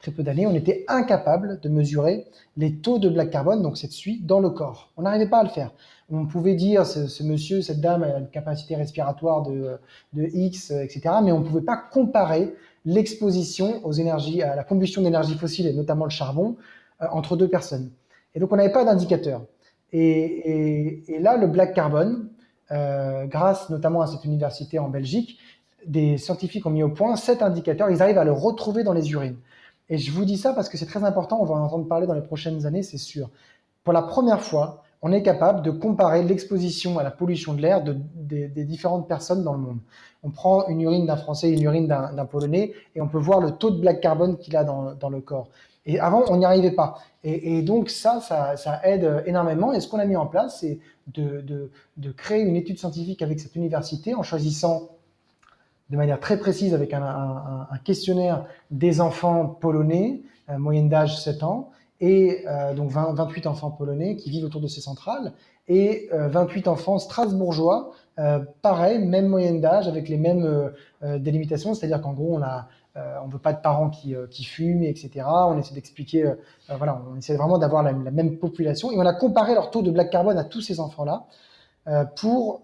[0.00, 2.26] très peu d'années, on était incapable de mesurer
[2.56, 4.90] les taux de black carbone, donc cette suie, dans le corps.
[4.96, 5.72] On n'arrivait pas à le faire.
[6.10, 9.78] On pouvait dire ce, monsieur, cette dame a une capacité respiratoire de,
[10.14, 11.16] de X, etc.
[11.22, 15.72] Mais on ne pouvait pas comparer l'exposition aux énergies, à la combustion d'énergie fossile et
[15.72, 16.56] notamment le charbon
[17.02, 17.90] euh, entre deux personnes.
[18.34, 19.42] Et donc on n'avait pas d'indicateur.
[19.92, 22.28] Et, là, le black carbone,
[22.70, 25.38] euh, grâce notamment à cette université en Belgique,
[25.86, 27.90] des scientifiques ont mis au point cet indicateur.
[27.90, 29.36] Ils arrivent à le retrouver dans les urines.
[29.90, 31.38] Et je vous dis ça parce que c'est très important.
[31.40, 33.30] On va en entendre parler dans les prochaines années, c'est sûr.
[33.84, 37.82] Pour la première fois, on est capable de comparer l'exposition à la pollution de l'air
[37.82, 39.78] de, des différentes personnes dans le monde.
[40.22, 43.52] On prend une urine d'un Français une urine d'un Polonais et on peut voir le
[43.52, 45.48] taux de black carbone qu'il a dans, dans, le corps.
[45.86, 46.98] Et avant, on n'y arrivait pas.
[47.22, 49.72] Et, et donc ça, ça, ça, aide énormément.
[49.72, 50.80] Et ce qu'on a mis en place, c'est
[51.14, 54.90] de, de, de, créer une étude scientifique avec cette université en choisissant
[55.90, 61.20] de manière très précise avec un, un, un questionnaire des enfants polonais, euh, moyenne d'âge
[61.20, 61.70] 7 ans,
[62.00, 65.32] et euh, donc 20, 28 enfants polonais qui vivent autour de ces centrales
[65.66, 70.72] et 28 euh, enfants strasbourgeois, euh, pareil, même moyenne d'âge, avec les mêmes
[71.02, 72.68] délimitations, c'est-à-dire qu'en gros, on a
[73.22, 75.24] on veut pas de parents qui, qui fument, etc.
[75.24, 76.32] On essaie d'expliquer,
[76.68, 78.90] voilà, on essaie vraiment d'avoir la, même population.
[78.90, 81.26] Et on a comparé leur taux de black carbone à tous ces enfants-là
[82.16, 82.62] pour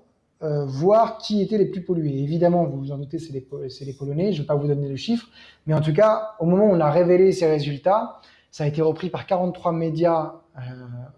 [0.66, 2.22] voir qui étaient les plus pollués.
[2.22, 3.46] Évidemment, vous vous en doutez, c'est les,
[3.86, 4.32] les, Polonais.
[4.32, 5.28] Je ne vais pas vous donner le chiffre,
[5.66, 8.20] mais en tout cas, au moment où on a révélé ces résultats,
[8.54, 10.60] ça a été repris par 43 médias euh,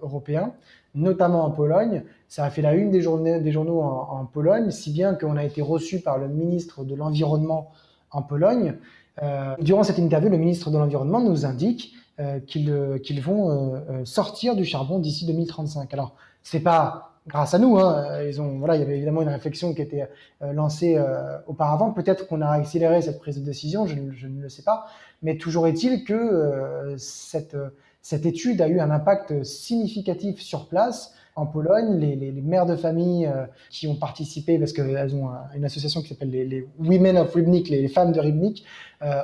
[0.00, 0.54] européens,
[0.94, 2.02] notamment en Pologne.
[2.28, 3.00] Ça a fait la une des,
[3.40, 7.72] des journaux en, Pologne, si bien qu'on a été reçu par le ministre de l'Environnement
[8.10, 8.76] en Pologne.
[9.22, 14.64] Euh, durant cette interview, le ministre de l'Environnement nous indique euh, qu'ils vont sortir du
[14.64, 15.92] charbon d'ici 2035.
[15.92, 17.78] Alors, c'est pas grâce à nous.
[17.78, 20.08] Hein, ils ont, voilà, il y avait évidemment une réflexion qui était
[20.42, 21.92] euh, lancée euh, auparavant.
[21.92, 24.86] Peut-être qu'on a accéléré cette prise de décision, je, je, ne le sais pas.
[25.22, 27.56] Mais toujours est-il que euh, cette,
[28.02, 31.12] cette étude a eu un impact significatif sur place.
[31.34, 33.30] En Pologne, les, les, les mères de famille
[33.68, 37.68] qui ont participé, parce qu'elles ont une association qui s'appelle les, les, Women of Rybnik,
[37.68, 38.64] les, femmes de Rybnik,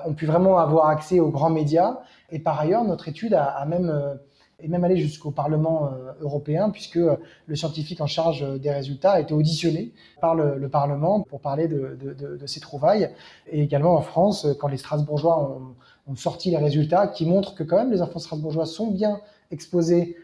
[0.04, 2.00] ont pu vraiment avoir accès aux grands médias.
[2.30, 4.18] Et par ailleurs, notre étude a, a même
[4.62, 8.70] et même aller jusqu'au Parlement euh, européen, puisque euh, le scientifique en charge euh, des
[8.70, 13.10] résultats a été auditionné par le, Parlement pour parler de, de, ces trouvailles.
[13.50, 15.60] Et également en France, quand les Strasbourgeois
[16.06, 20.16] ont, sorti les résultats qui montrent que quand même les enfants strasbourgeois sont bien exposés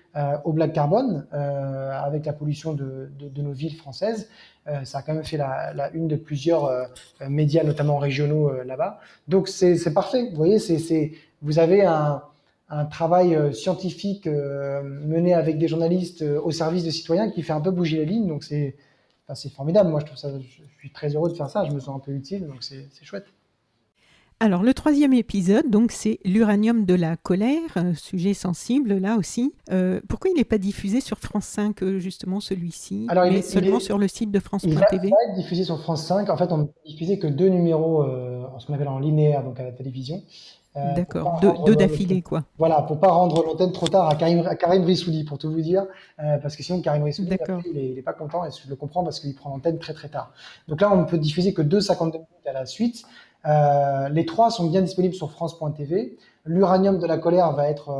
[0.45, 4.28] au black carbone avec la pollution de, nos villes françaises.
[4.84, 6.70] ça a quand même fait la, une de plusieurs
[7.28, 9.01] médias, notamment régionaux là-bas.
[9.28, 10.28] Donc c'est parfait.
[10.30, 10.59] Vous voyez,
[11.43, 12.22] vous avez un,
[12.71, 17.43] un travail euh, scientifique euh, mené avec des journalistes euh, au service de citoyens qui
[17.43, 18.29] fait un peu bouger les lignes.
[18.29, 18.77] Donc c'est
[19.35, 19.91] c'est formidable.
[19.91, 21.62] Moi, je trouve ça, je suis très heureux de faire ça.
[21.66, 23.27] Je me sens un peu utile, donc c'est chouette.
[24.41, 29.53] Alors, le troisième épisode, donc, c'est l'uranium de la colère, sujet sensible là aussi.
[30.09, 33.05] pourquoi il n'est pas diffusé sur France 5, justement, celui-ci?
[33.11, 36.31] Alors, il est seulement sur le site de France.tv Il va diffusé sur France 5.
[36.31, 39.61] En fait, on ne diffusé que deux numéros, en ce qu'on appelle en linéaire, donc
[39.61, 40.23] à la télévision.
[40.77, 42.45] Euh, D'accord, deux, d'affilée, quoi.
[42.59, 45.61] Voilà, pour pas rendre l'antenne trop tard à Karim, à Karim Rissouli, pour tout vous
[45.61, 45.87] dire,
[46.21, 47.37] euh, parce que sinon Karim Rissouli,
[47.73, 50.33] il, n'est pas content, et je le comprends parce qu'il prend l'antenne très très tard.
[50.69, 53.05] Donc là, on ne peut diffuser que 2,52 minutes à la suite.
[53.47, 56.19] Euh, les trois sont bien disponibles sur France.tv.
[56.45, 57.95] L'uranium de la colère va être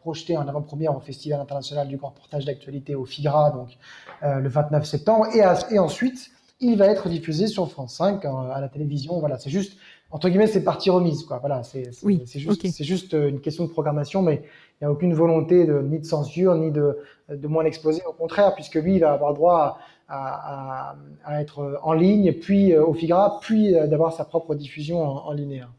[0.00, 3.78] projeté en avant-première au Festival international du reportage d'actualité au FIGRA, donc
[4.22, 6.30] le 29 septembre, et, et, ensuite
[6.62, 9.18] il va être diffusé sur France 5 à la télévision.
[9.18, 9.76] Voilà, c'est juste
[10.12, 11.38] entre guillemets, c'est partie remise, quoi.
[11.38, 14.42] Voilà, c'est oui, juste, euh, une question de programmation, mais
[14.80, 16.98] il n'y a aucune volonté de, ni de censure, ni de,
[17.30, 18.02] de moins l'exposer.
[18.06, 20.94] Au contraire, puisque lui, il va avoir droit à,
[21.24, 25.32] à, être en ligne, puis euh, au FIGRA, puis euh, d'avoir sa propre diffusion en,
[25.32, 25.70] linéaire.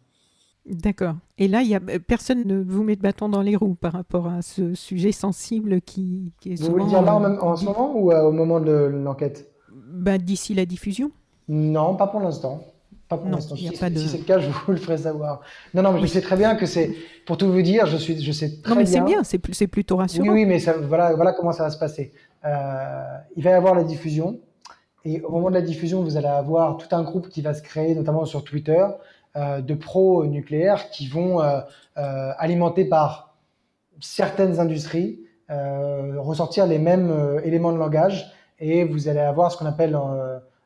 [0.65, 1.13] D'accord.
[1.37, 4.27] Et là, y a, personne ne vous met de bâton dans les roues par rapport
[4.27, 6.71] à ce sujet sensible qui, qui est souvent...
[6.71, 9.51] Vous voulez dire là en, en ce moment ou au moment de l'enquête?
[9.69, 11.11] Bah, D'ici la diffusion
[11.47, 12.63] Non, pas pour l'instant.
[13.55, 15.41] Si, c'est le cas, je vous le ferai savoir.
[15.73, 16.91] Non, non, mais je sais très bien que c'est.
[17.25, 19.97] Pour tout vous dire, je, suis, je sais très non, mais c'est bien, c'est plutôt
[19.97, 20.27] rassurant.
[20.27, 22.11] Oui, oui mais ça, voilà, voilà comment ça va se passer.
[22.45, 23.03] Euh,
[23.35, 24.39] il va y avoir la diffusion.
[25.05, 27.61] Et au moment de la diffusion, vous allez avoir tout un groupe qui va se
[27.61, 28.85] créer, notamment sur Twitter,
[29.35, 31.41] de pro-nucléaires qui vont
[31.95, 33.35] alimenter par
[33.99, 39.97] certaines industries ressortir les mêmes éléments de langage et vous allez avoir ce qu'on appelle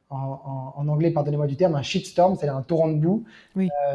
[0.09, 3.23] en, anglais, pardonnez-moi du terme, un shitstorm, c'est-à-dire un torrent de boue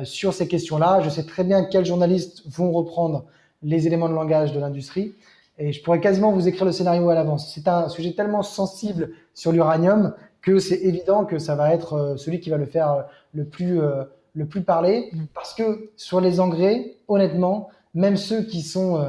[0.02, 1.00] sur ces questions-là.
[1.02, 3.24] Je sais très bien quels journalistes vont reprendre
[3.62, 5.14] les éléments de langage de l'industrie
[5.58, 7.52] et je pourrais quasiment vous écrire le scénario à l'avance.
[7.54, 12.16] C'est un sujet tellement sensible sur l'uranium que c'est évident que ça va être euh,
[12.16, 13.02] celui qui va le faire euh,
[13.32, 14.02] le plus, euh,
[14.34, 15.10] le plus parler.
[15.12, 15.24] Mm.
[15.34, 19.04] Parce que sur les engrais, honnêtement, même ceux qui sont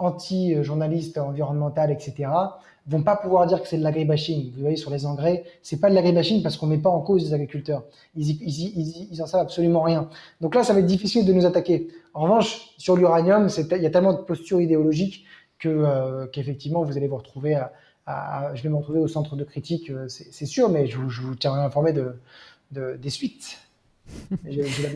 [0.00, 2.30] anti-journalistes environnementaux, etc.,
[2.86, 4.52] vont pas pouvoir dire que c'est de l'agribashing.
[4.52, 7.22] Vous voyez, sur les engrais, c'est pas de l'agribashing parce qu'on met pas en cause
[7.24, 7.84] les agriculteurs.
[8.16, 10.08] Ils, ils, ils, en savent absolument rien.
[10.40, 11.88] Donc là, ça va être difficile de nous attaquer.
[12.14, 15.24] En revanche, sur l'uranium, il y a tellement de postures idéologiques
[15.58, 17.72] que euh, qu'effectivement vous allez vous retrouver à,
[18.54, 21.60] je vais me retrouver au centre de critique, euh, c'est sûr, mais je, vous tiendrai
[21.60, 22.16] informé de,
[22.72, 23.58] des suites.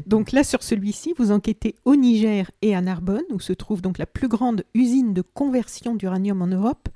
[0.06, 3.98] Donc là, sur celui-ci, vous enquêtez au Niger et à Narbonne, où se trouve donc
[3.98, 6.88] la plus grande usine de conversion d'uranium en Europe,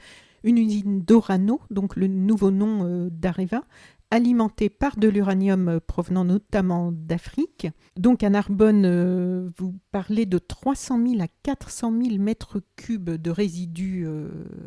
[0.45, 3.63] une usine d'Orano, donc le nouveau nom euh, d'Areva,
[4.11, 7.67] alimenté par de l'uranium euh, provenant notamment d'Afrique.
[7.97, 13.31] Donc à Narbonne, euh, vous parlez de 300 000 à 400 000 mètres cubes de
[13.31, 14.07] résidus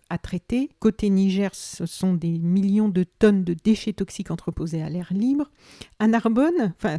[0.09, 0.69] à traiter.
[0.79, 5.49] Côté Niger, ce sont des millions de tonnes de déchets toxiques entreposés à l'air libre.
[5.99, 6.97] À Narbonne, enfin,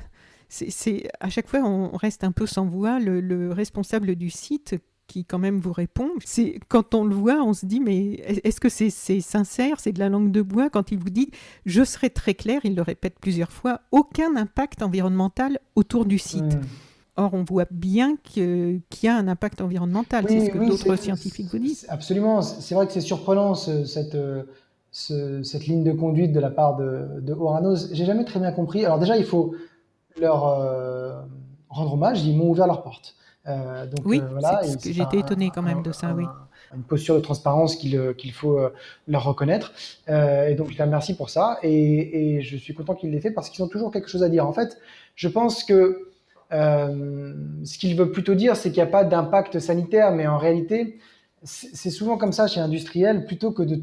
[0.52, 2.98] c'est à chaque fois on reste un peu sans voix.
[3.00, 4.76] le responsable du site
[5.06, 6.10] qui quand même vous répond.
[6.24, 8.90] C'est quand on le voit, on se dit mais est-ce que c'est
[9.20, 10.70] sincère, c'est de la langue de bois?
[10.70, 11.30] Quand il vous dit
[11.66, 16.58] je serai très clair, il le répète plusieurs fois, aucun impact environnemental autour du site.
[17.16, 21.48] Or, on voit bien qu'il y a un impact environnemental, c'est ce que d'autres scientifiques
[21.52, 21.84] vous disent.
[21.90, 24.16] Absolument, c'est vrai que c'est surprenant cette,
[24.90, 27.90] cette ligne de conduite de la part de, de Oranos.
[27.92, 28.86] J'ai jamais très bien compris.
[28.86, 29.54] Alors déjà, il faut
[30.20, 31.20] leur euh,
[31.68, 33.16] rendre hommage, ils m'ont ouvert leurs portes.
[33.48, 36.24] Euh, donc, oui, euh, j'étais étonné quand même de ça, oui.
[36.74, 38.58] Une posture de transparence qu'il euh, qu'il faut
[39.08, 39.72] leur reconnaître.
[40.08, 41.58] et donc, je les remercie pour ça.
[41.62, 44.28] Et, et je suis content qu'ils l'aient fait parce qu'ils ont toujours quelque chose à
[44.28, 44.46] dire.
[44.46, 44.78] En fait,
[45.14, 46.08] je pense que
[46.50, 50.98] ce qu'ils veulent plutôt dire, c'est qu'il n'y a pas d'impact sanitaire, mais en réalité,
[51.44, 53.82] c'est souvent comme ça chez l'industriel, plutôt que de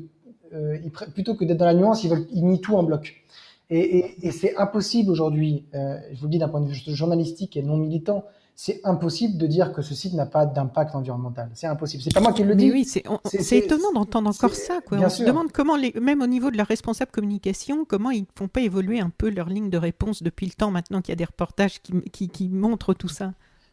[1.14, 3.24] plutôt que d'être dans la nuance, ils veulent ils nient tout en bloc.
[3.70, 7.56] Et, et, et c'est impossible aujourd'hui, je vous le dis d'un point de vue journalistique
[7.56, 8.26] et non militant,
[8.62, 11.50] c'est impossible de dire que ce site n'a pas d'impact environnemental.
[11.54, 12.04] C'est impossible.
[12.04, 12.70] C'est pas moi qui le dis.
[12.70, 14.82] oui, c'est étonnant d'entendre encore ça.
[14.86, 14.98] Quoi.
[14.98, 18.28] On se demande comment, les, même au niveau de la responsable communication, comment ils ne
[18.36, 21.14] font pas évoluer un peu leur ligne de réponse depuis le temps maintenant qu'il y
[21.14, 23.32] a des reportages qui, qui, montrent tout ça.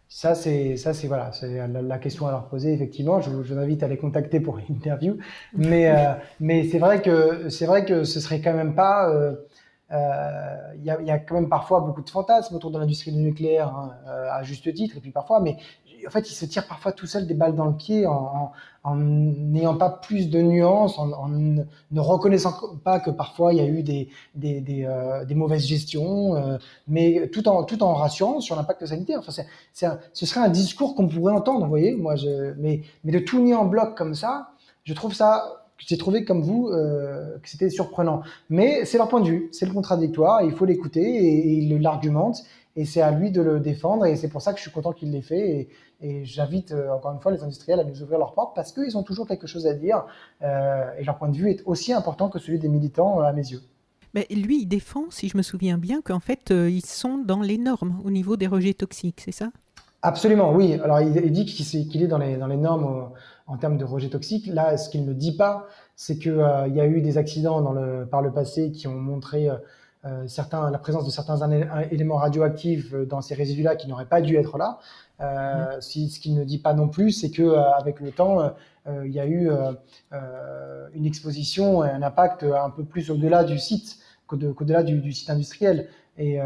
[0.09, 2.73] Ça, c'est ça, c'est voilà, c'est la, question à leur poser.
[2.73, 5.17] Effectivement, je, vous invite à les contacter pour une interview.
[5.53, 9.33] Mais euh, mais c'est vrai que c'est vrai que ce serait quand même pas euh,
[9.33, 9.35] euh,
[9.91, 13.21] il y, a, y, a, quand même parfois beaucoup de fantasmes autour de l'industrie du
[13.21, 15.57] nucléaire, hein, euh, à juste titre, et puis parfois, mais
[16.07, 18.53] en fait, il se tire parfois tout seul des balles dans le pied en
[18.95, 23.67] n'ayant pas plus de nuances, en, en, ne reconnaissant pas que parfois il y a
[23.67, 28.41] eu des, des, des, euh, des mauvaises gestions, euh, mais tout en, tout en rassurant
[28.41, 29.19] sur l'impact sanitaire.
[29.19, 32.83] Enfin, c'est, c'est ce serait un discours qu'on pourrait entendre, vous voyez, moi, je, mais,
[33.03, 34.51] mais de tout nier en bloc comme ça,
[34.85, 38.23] je trouve ça j'ai trouvé comme vous euh, que c'était surprenant.
[38.51, 42.43] Mais c'est leur point de vue, c'est le contradictoire, il faut l'écouter et, il l'argumente
[42.77, 44.93] et c'est à lui de le défendre et c'est pour ça que je suis content
[44.93, 45.69] qu'il l'ait fait
[46.01, 48.99] et, j'invite euh, encore une fois les industriels à nous ouvrir leurs portes parce qu'ils
[48.99, 50.05] ont toujours quelque chose à dire
[50.43, 53.49] euh, et leur point de vue est aussi important que celui des militants à mes
[53.49, 53.63] yeux.
[54.13, 57.59] Mais lui, il défend, si je me souviens bien, qu'en fait, ils sont dans les
[57.59, 59.51] normes au niveau des rejets toxiques, c'est ça?
[60.03, 60.75] Absolument, oui.
[60.75, 63.11] Alors, il, dit qu'il est dans les, dans les normes
[63.47, 64.47] en termes de rejet toxique.
[64.47, 67.73] Là, ce qu'il ne dit pas, c'est qu'il euh, y a eu des accidents dans
[67.73, 69.57] le, par le passé qui ont montré euh,
[70.05, 71.51] euh, certains, la présence de certains
[71.91, 74.79] éléments radioactifs dans ces résidus-là qui n'auraient pas dû être là.
[75.21, 78.53] Euh, si, ce qu'il ne dit pas non plus, c'est que avec le temps,
[78.87, 79.51] il y a eu
[80.95, 85.89] une exposition, un impact un peu plus au-delà du site qu'au-delà du, du, site industriel.
[86.19, 86.37] Et,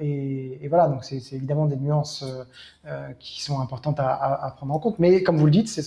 [0.00, 2.24] et, voilà, donc c'est évidemment des nuances
[3.18, 4.98] qui sont importantes à, prendre en compte.
[4.98, 5.82] Mais comme vous le dites, c'est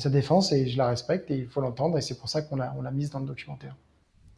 [0.00, 2.56] sa défense et je la respecte et il faut l'entendre et c'est pour ça qu'on
[2.56, 3.76] l'a, mise dans le documentaire.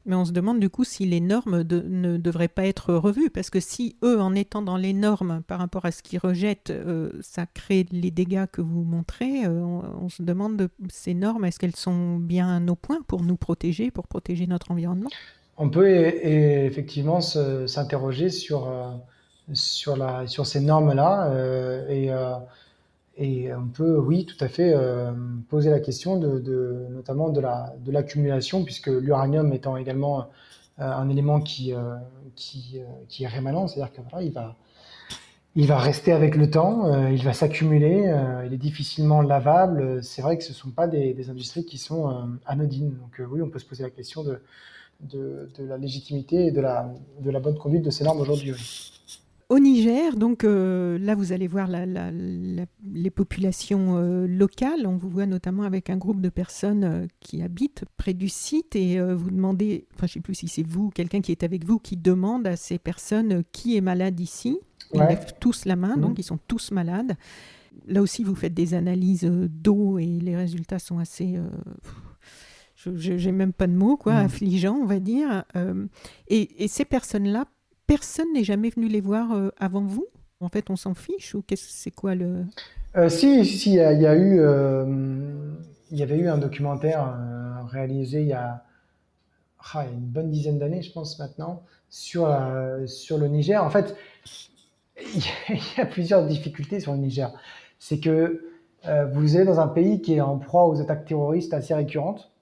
[0.06, 3.48] Mais on se demande du coup si les normes ne devraient pas être revues, parce
[3.48, 7.10] que si eux, en étant dans les normes par rapport à ce qu'ils rejettent, euh,
[7.22, 11.58] ça crée les dégâts que vous montrez, euh, on, se demande de, ces normes, est-ce
[11.58, 15.08] qu'elles sont bien au point pour nous protéger, pour protéger notre environnement?
[15.56, 18.90] On peut effectivement s'interroger sur, euh,
[19.52, 21.32] sur, ces normes-là
[21.88, 22.10] et
[23.16, 25.12] et on peut, oui, tout à fait euh,
[25.48, 30.24] poser la question de, notamment de la de l'accumulation, puisque l'uranium étant également euh,
[30.78, 31.94] un élément qui euh,
[32.34, 32.80] qui,
[33.20, 34.56] est rémanent, c'est-à-dire que voilà, il va
[35.56, 38.12] il va rester avec le temps, il va s'accumuler,
[38.44, 40.02] il est difficilement lavable.
[40.02, 42.96] C'est vrai que ce ne sont pas des, industries qui sont anodines.
[42.96, 44.40] Donc oui, on peut se poser la question de,
[45.00, 48.54] de, la légitimité et de la, de la bonne conduite de ces normes aujourd'hui.
[49.50, 54.86] Au Niger, donc euh, là, vous allez voir les populations euh, locales.
[54.86, 58.74] On vous voit notamment avec un groupe de personnes euh, qui habitent près du site
[58.74, 61.64] et vous demandez, enfin, je ne sais plus si c'est vous, quelqu'un qui est avec
[61.66, 64.58] vous, qui demande à ces personnes qui est malade ici.
[64.94, 66.16] Ils lèvent tous la main, donc mhm.
[66.18, 67.14] ils sont tous malades.
[67.86, 71.38] Là aussi, vous faites des analyses d'eau et les résultats sont assez
[72.96, 74.26] je n'ai même pas de mots, quoi, mhm.
[74.26, 75.44] affligeants, on va dire.
[76.28, 77.44] et, ces personnes-là
[77.86, 80.06] personne n'est jamais venu les voir euh, avant vous?
[80.40, 82.44] En fait, on s'en fiche ou qu'est-ce c'est quoi le
[82.96, 85.54] euh, Si, si, il y, a, eu, euh,
[85.90, 87.16] il y avait eu un documentaire
[87.70, 88.64] réalisé il y, a,
[89.72, 92.28] ah, une bonne dizaine d'années, je pense maintenant, sur
[92.86, 93.64] sur le Niger.
[93.64, 93.96] En fait,
[95.16, 95.22] il
[95.78, 97.32] y a plusieurs difficultés sur le Niger.
[97.78, 98.44] C'est que
[99.14, 102.33] vous êtes dans un pays qui est en proie aux attaques terroristes assez récurrentes.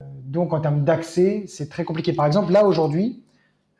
[0.00, 2.12] Donc, en termes d'accès, c'est très compliqué.
[2.12, 3.24] Par exemple, là, aujourd'hui,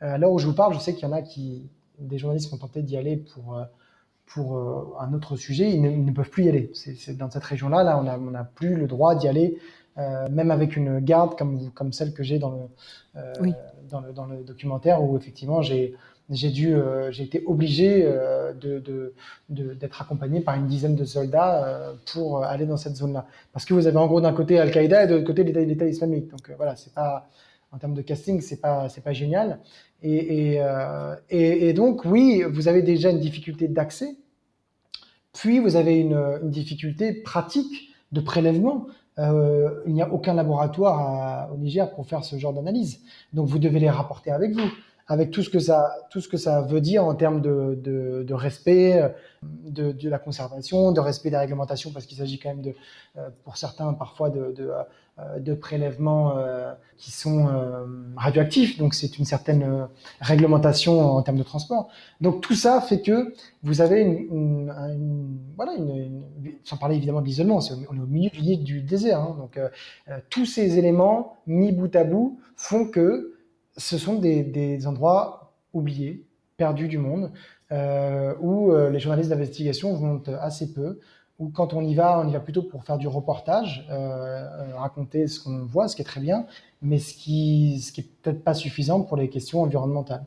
[0.01, 2.49] euh, là où je vous parle, je sais qu'il y en a qui, des journalistes
[2.49, 3.63] qui ont tenté d'y aller pour, euh,
[4.25, 6.71] pour euh, un autre sujet, ils ne, peuvent plus y aller.
[6.73, 9.57] C'est dans cette région-là, là, on n'a plus le droit d'y aller,
[10.31, 13.51] même avec une garde comme, comme celle que j'ai dans, le
[13.89, 15.93] dans, le, dans le documentaire, où effectivement j'ai
[16.29, 16.75] j'ai dû,
[17.09, 18.03] j'ai été obligé
[18.61, 19.13] de,
[19.49, 23.25] d'être accompagné par une dizaine de soldats pour aller dans cette zone-là.
[23.51, 26.29] Parce que vous avez en gros d'un côté Al-Qaïda et de l'autre côté l'État islamique.
[26.29, 27.27] Donc voilà, c'est pas
[27.71, 29.59] en termes de casting, c'est pas c'est pas génial.
[30.05, 34.15] Euh, et, donc, oui, vous avez déjà une difficulté d'accès,
[35.33, 38.87] puis vous avez une, difficulté pratique de prélèvement.
[39.17, 43.01] Euh, il n'y a aucun laboratoire au Niger pour faire ce genre d'analyse.
[43.33, 44.69] Donc, vous devez les rapporter avec vous
[45.09, 48.23] avec tout ce que ça, tout ce que ça veut dire en termes de, de,
[48.23, 52.61] de respect de, de, la conservation, de respect des réglementations, parce qu'il s'agit quand même
[52.61, 52.73] de,
[53.17, 54.71] euh, pour certains parfois de, de,
[55.19, 57.47] euh, prélèvements euh, qui sont
[58.15, 58.77] radioactifs.
[58.77, 59.87] Donc c'est une certaine
[60.19, 61.89] réglementation en termes de transport.
[62.21, 63.33] Donc tout ça fait que
[63.63, 66.23] vous avez une, une, voilà, une,
[66.63, 69.19] sans parler évidemment de l'isolement, on est au milieu du, désert.
[69.19, 69.59] Hein, donc
[70.29, 73.38] tous ces éléments mis bout à bout font que
[73.79, 76.25] ce sont des, endroits oubliés,
[76.57, 77.31] perdus du monde,
[77.71, 80.99] euh, où euh, les journalistes d'investigation vont assez peu,
[81.39, 85.27] où quand on y va, on y va plutôt pour faire du reportage, euh, raconter
[85.27, 86.45] ce qu'on voit, ce qui est très bien,
[86.81, 90.25] mais ce qui, ce qui peut-être pas suffisant pour les questions environnementales.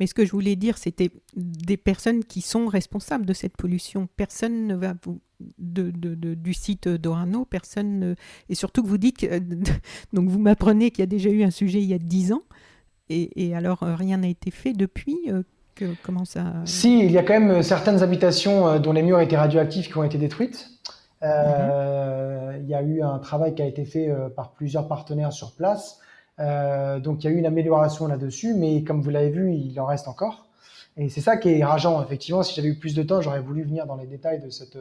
[0.00, 4.08] Mais ce que je voulais dire, c'était des personnes qui sont responsables de cette pollution.
[4.16, 5.20] Personne ne va vous
[5.58, 5.90] de,
[6.34, 8.16] du site d'Orano, personne
[8.48, 9.38] et surtout que vous dites que,
[10.12, 12.42] donc vous m'apprenez qu'il y a déjà eu un sujet il y a dix ans
[13.10, 15.18] et, alors euh, rien n'a été fait depuis.
[15.28, 15.42] Euh,
[15.74, 19.20] que, comment ça Si, il y a quand même certaines habitations euh, dont les murs
[19.20, 20.68] étaient radioactifs qui ont été détruites.
[21.22, 22.60] Mhm.
[22.62, 25.98] Il y a eu un travail qui a été fait par plusieurs partenaires sur place.
[26.38, 29.86] Donc il y a eu une amélioration là-dessus, mais comme vous l'avez vu, il en
[29.86, 30.46] reste encore.
[30.96, 32.02] Et c'est ça qui est rageant.
[32.02, 34.78] Effectivement, si j'avais eu plus de temps, j'aurais voulu venir dans les détails de cette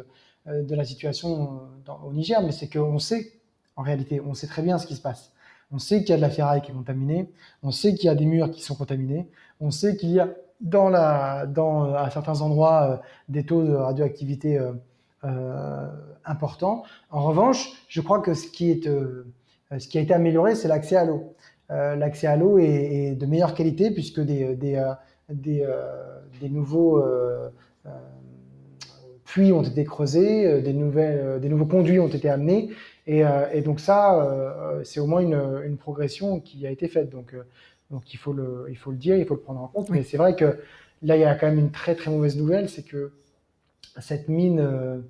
[0.47, 1.61] euh, de la situation
[2.05, 3.33] au Niger, mais c'est qu'on sait,
[3.75, 5.31] en réalité, on sait très bien ce qui se passe.
[5.71, 7.29] On sait qu'il y a de la ferraille qui est contaminée,
[7.63, 9.27] on sait qu'il y a des murs qui sont contaminés,
[9.59, 10.29] on sait qu'il y a
[10.61, 12.97] dans la, dans, à certains endroits euh,
[13.27, 14.57] des taux de radioactivité
[15.25, 15.87] euh,
[16.23, 16.83] importants.
[17.11, 20.95] En revanche, je crois que ce qui, est, ce qui a été amélioré, c'est l'accès
[20.95, 21.35] à l'eau.
[21.69, 24.83] L'accès à l'eau est, de meilleure qualité puisque des, des,
[25.29, 25.67] des,
[26.39, 27.03] des nouveaux
[29.27, 32.71] puits ont été creusés, euh, des, nouvelles, euh, des nouveaux conduits ont été amenés.
[33.05, 37.09] Et, euh, donc ça, c'est au moins une, progression qui a été faite.
[37.09, 37.35] Donc,
[37.91, 39.89] donc il, faut le, il faut le dire, il faut le prendre en compte.
[39.89, 40.59] Mais c'est vrai que
[41.03, 43.13] là, il y a quand même une très très mauvaise nouvelle, c'est que
[43.99, 45.03] cette mine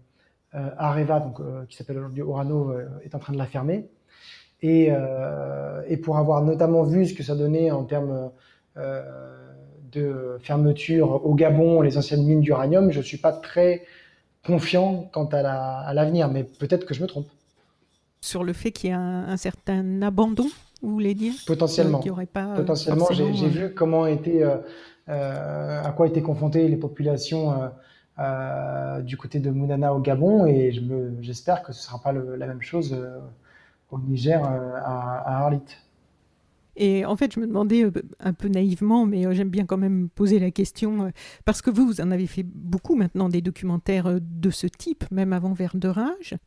[0.51, 2.71] Areva, donc, qui s'appelle aujourd'hui Orano,
[3.03, 3.89] est en train de la fermer.
[4.61, 4.91] Et,
[5.87, 8.31] et, pour avoir notamment vu ce que ça donnait en termes
[8.75, 13.83] de fermeture au Gabon, les anciennes mines d'uranium, je ne suis pas très
[14.47, 17.27] confiant quant à l'avenir, mais peut-être que je me trompe.
[18.21, 20.47] Sur le fait qu'il y a un, certain abandon,
[20.81, 21.33] vous voulez dire?
[21.45, 22.01] Potentiellement.
[22.09, 24.57] aurait pas Potentiellement, j'ai euh, vu comment était, euh,
[25.09, 27.53] euh, à quoi étaient confrontées les populations
[29.03, 30.71] du côté de Mounana au Gabon, et
[31.21, 32.97] j'espère que ce ne sera pas la même chose
[33.91, 35.77] au Niger, à, à Arlit.
[36.77, 39.77] Et en fait, je me demandais euh, un peu naïvement, mais euh, j'aime bien quand
[39.77, 41.09] même poser la question, euh,
[41.43, 45.33] parce que vous, vous en avez fait beaucoup maintenant des documentaires de ce type, même
[45.33, 45.75] avant Vers.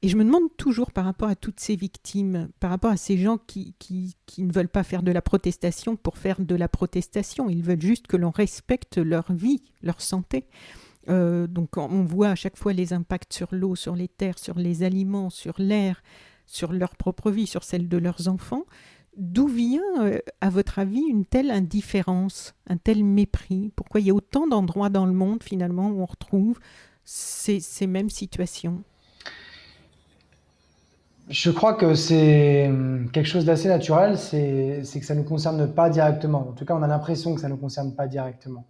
[0.02, 3.18] Et je me demande toujours par rapport à toutes ces victimes, par rapport à ces
[3.18, 6.68] gens qui, qui, qui ne veulent pas faire de la protestation pour faire de la
[6.68, 10.46] protestation, ils veulent juste que l'on respecte leur vie, leur santé.
[11.08, 14.84] donc on voit à chaque fois les impacts sur l'eau, sur les terres, sur les
[14.84, 16.02] aliments, sur l'air,
[16.50, 18.64] sur leur propre vie, sur celle de leurs enfants.
[19.16, 23.70] D'où vient, euh, à votre avis, une telle indifférence, un tel mépris?
[23.76, 26.58] Pourquoi il y a autant d'endroits dans le monde, finalement, où on retrouve
[27.04, 28.82] ces, mêmes situations?
[31.28, 32.68] Je crois que c'est
[33.12, 36.48] quelque chose d'assez naturel, c'est que ça ne nous concerne pas directement.
[36.48, 38.64] En tout cas, on a l'impression que ça ne nous concerne pas directement.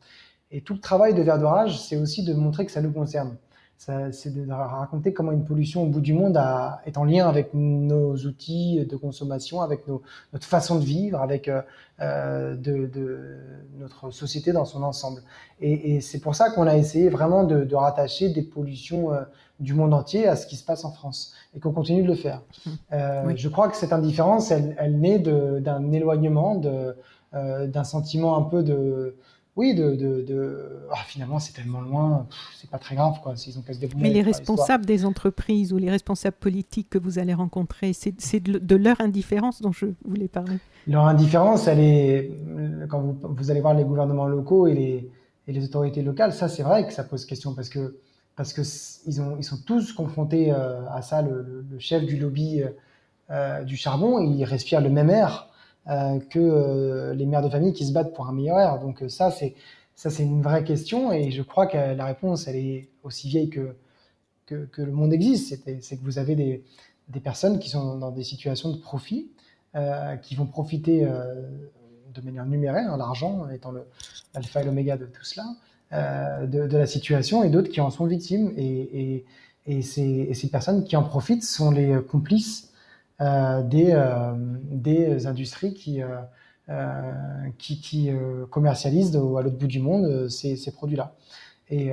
[0.51, 3.39] Et tout le travail de Verdorage, c'est aussi de montrer que ça nous concerne
[3.81, 7.55] c'est de raconter comment une pollution au bout du monde a, est en lien avec
[7.55, 10.03] nos outils de consommation, avec nos,
[10.35, 11.63] notre façon de vivre, avec euh,
[12.01, 13.39] euh de, de,
[13.79, 15.23] notre société dans son ensemble.
[15.61, 19.23] Et, et c'est pour ça qu'on a essayé vraiment de, de rattacher des pollutions euh,
[19.61, 22.15] du monde entier à ce qui se passe en France et qu'on continue de le
[22.15, 22.43] faire.
[22.93, 28.43] Euh, Je crois que cette indifférence, elle, elle naît d'un éloignement, euh, d'un sentiment un
[28.43, 29.15] peu de
[29.57, 32.27] oui, de, de, Ah, finalement, c'est tellement loin,
[32.57, 35.79] c'est pas très grave, quoi, s'ils ont qu'à se Mais les responsables des entreprises ou
[35.79, 40.59] les responsables politiques que vous allez rencontrer, c'est de, leur indifférence dont je voulais parler.
[40.87, 42.31] Leur indifférence, elle est.
[42.89, 45.11] Quand vous, vous allez voir les gouvernements locaux et les,
[45.47, 47.97] et les autorités locales, ça, c'est vrai que ça pose question parce que
[48.37, 48.63] parce que
[49.07, 51.21] ils, ont, ils sont tous confrontés euh, à ça.
[51.21, 52.69] Le, chef du lobby euh,
[53.31, 55.50] euh, du charbon, il respire le même air
[55.87, 58.79] que euh, les mères de famille qui se battent pour un meilleur air.
[58.79, 59.55] Donc euh, ça, c'est
[59.95, 63.51] ça, c'est une vraie question et je crois que la réponse, elle est aussi vieille
[63.51, 63.77] que,
[64.47, 65.63] que, le monde existe.
[65.83, 66.65] C'est que vous avez des,
[67.09, 69.31] des, personnes qui sont dans des situations de profit,
[69.77, 71.35] euh, qui vont profiter euh,
[72.15, 73.73] de manière numéraire, hein, l'argent étant
[74.35, 75.45] l'alpha et l'oméga de tout cela,
[75.93, 78.53] euh, de, la situation, et d'autres qui en sont victimes.
[78.57, 79.25] Et,
[79.67, 82.70] et, ces, personnes qui en profitent sont les complices euh,
[83.21, 84.33] des, euh,
[84.71, 86.07] des industries qui, euh,
[88.51, 91.15] commercialisent à l'autre bout du monde ces, produits-là.
[91.69, 91.93] Et,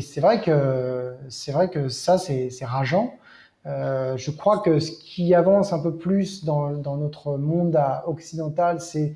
[0.00, 3.14] c'est vrai que c'est vrai que ça c'est rageant.
[3.66, 9.14] Euh, je crois que ce qui avance un peu plus dans notre monde occidental, c'est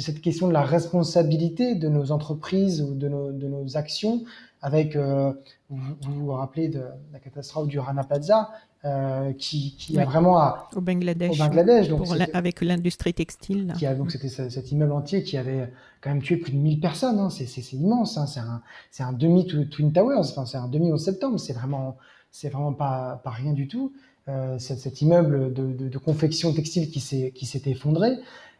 [0.00, 4.22] cette question de la responsabilité de nos entreprises ou de nos, de nos actions.
[4.62, 5.32] Avec, euh,
[5.68, 6.82] vous, vous, vous rappelez de
[7.12, 8.50] la catastrophe du Rana Plaza,
[8.84, 13.74] euh, qui, qui a vraiment à, au Bangladesh, au Bangladesh donc avec l'industrie textile.
[13.76, 15.70] Qui a, donc c'était cet immeuble entier qui avait
[16.00, 17.18] quand même tué plus de 1000 personnes.
[17.18, 17.28] Hein.
[17.30, 18.16] C'est immense.
[18.18, 18.26] Hein.
[18.26, 20.30] C'est un, c'est un demi Twin Towers.
[20.30, 21.38] Enfin, c'est un demi au septembre.
[21.38, 21.96] C'est vraiment,
[22.30, 23.92] c'est vraiment pas, pas rien du tout.
[24.28, 28.18] Euh, cet, cet, immeuble de, de, de confection textile qui s'est qui s'est effondré.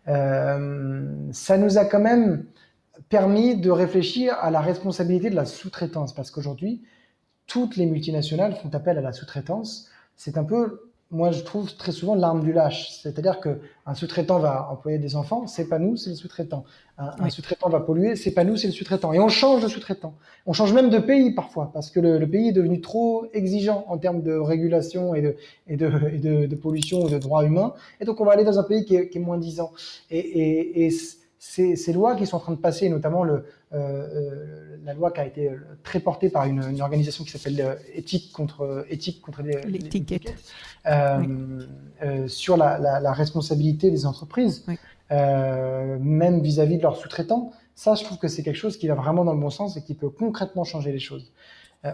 [0.09, 2.45] Euh, ça nous a quand même
[3.09, 6.83] permis de réfléchir à la responsabilité de la sous-traitance parce qu'aujourd'hui
[7.47, 9.89] toutes les multinationales font appel à la sous-traitance.
[10.17, 12.91] C'est un peu, moi je trouve très souvent l'arme du lâche.
[12.91, 16.65] C'est-à-dire qu'un sous-traitant va employer des enfants, c'est pas nous, c'est le sous-traitant.
[16.99, 19.13] Un, sous-traitant va polluer, c'est pas nous, c'est le sous-traitant.
[19.13, 20.15] Et on change de sous-traitant.
[20.47, 23.99] On change même de pays parfois, parce que le, pays est devenu trop exigeant en
[23.99, 25.37] termes de régulation et de,
[25.69, 27.75] et de, et de, de pollution ou de droits humains.
[28.01, 29.73] Et donc on va aller dans un pays qui est, qui est moins disant.
[30.11, 30.91] Et, et, et
[31.45, 35.11] ces, ces, lois qui sont en train de passer, notamment le, euh, euh, la loi
[35.11, 35.51] qui a été
[35.83, 40.35] très portée par une, une organisation qui s'appelle euh, Éthique contre éthique contre l'étiquette,
[40.87, 41.67] euh, oui.
[42.05, 44.77] Euh, sur la, la, la, responsabilité des entreprises, oui.
[45.11, 47.51] même vis-à-vis -vis de leurs sous-traitants.
[47.75, 49.83] Ça, je trouve que c'est quelque chose qui va vraiment dans le bon sens et
[49.83, 51.33] qui peut concrètement changer les choses.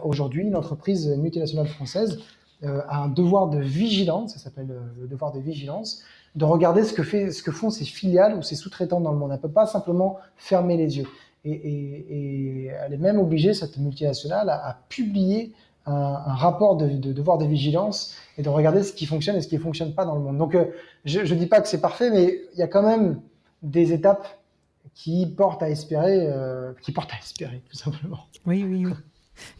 [0.03, 2.19] Aujourd'hui, une entreprise multinationale française
[2.63, 4.71] a un devoir de vigilance, ça s'appelle
[5.01, 6.03] le devoir de vigilance,
[6.39, 9.19] de regarder ce que, fait, ce que font ses filiales ou ses sous-traitants dans le
[9.19, 9.31] monde.
[9.33, 11.07] Elle ne peut pas simplement fermer les yeux.
[11.45, 15.53] Et, et, elle est même obligée, cette multinationale, à, publier
[15.85, 19.49] un, rapport de, de, devoir de vigilance et de regarder ce qui fonctionne et ce
[19.49, 20.39] qui ne fonctionne pas dans le monde.
[20.39, 20.67] Donc, euh,
[21.05, 23.21] je ne dis pas que c'est parfait, mais il y a quand même
[23.63, 24.29] des étapes
[24.95, 28.21] qui portent à espérer, euh, qui portent à espérer, tout simplement.
[28.47, 28.93] Oui, oui, oui.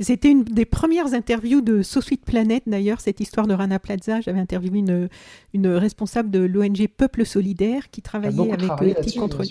[0.01, 4.21] C'était une des premières interviews de So Sweet Planet, d'ailleurs, cette histoire de Rana Plaza.
[4.21, 5.09] J'avais interviewé une,
[5.55, 9.43] une, responsable de l'ONG Peuple Solidaire qui travaillait avec euh, Éthique contre,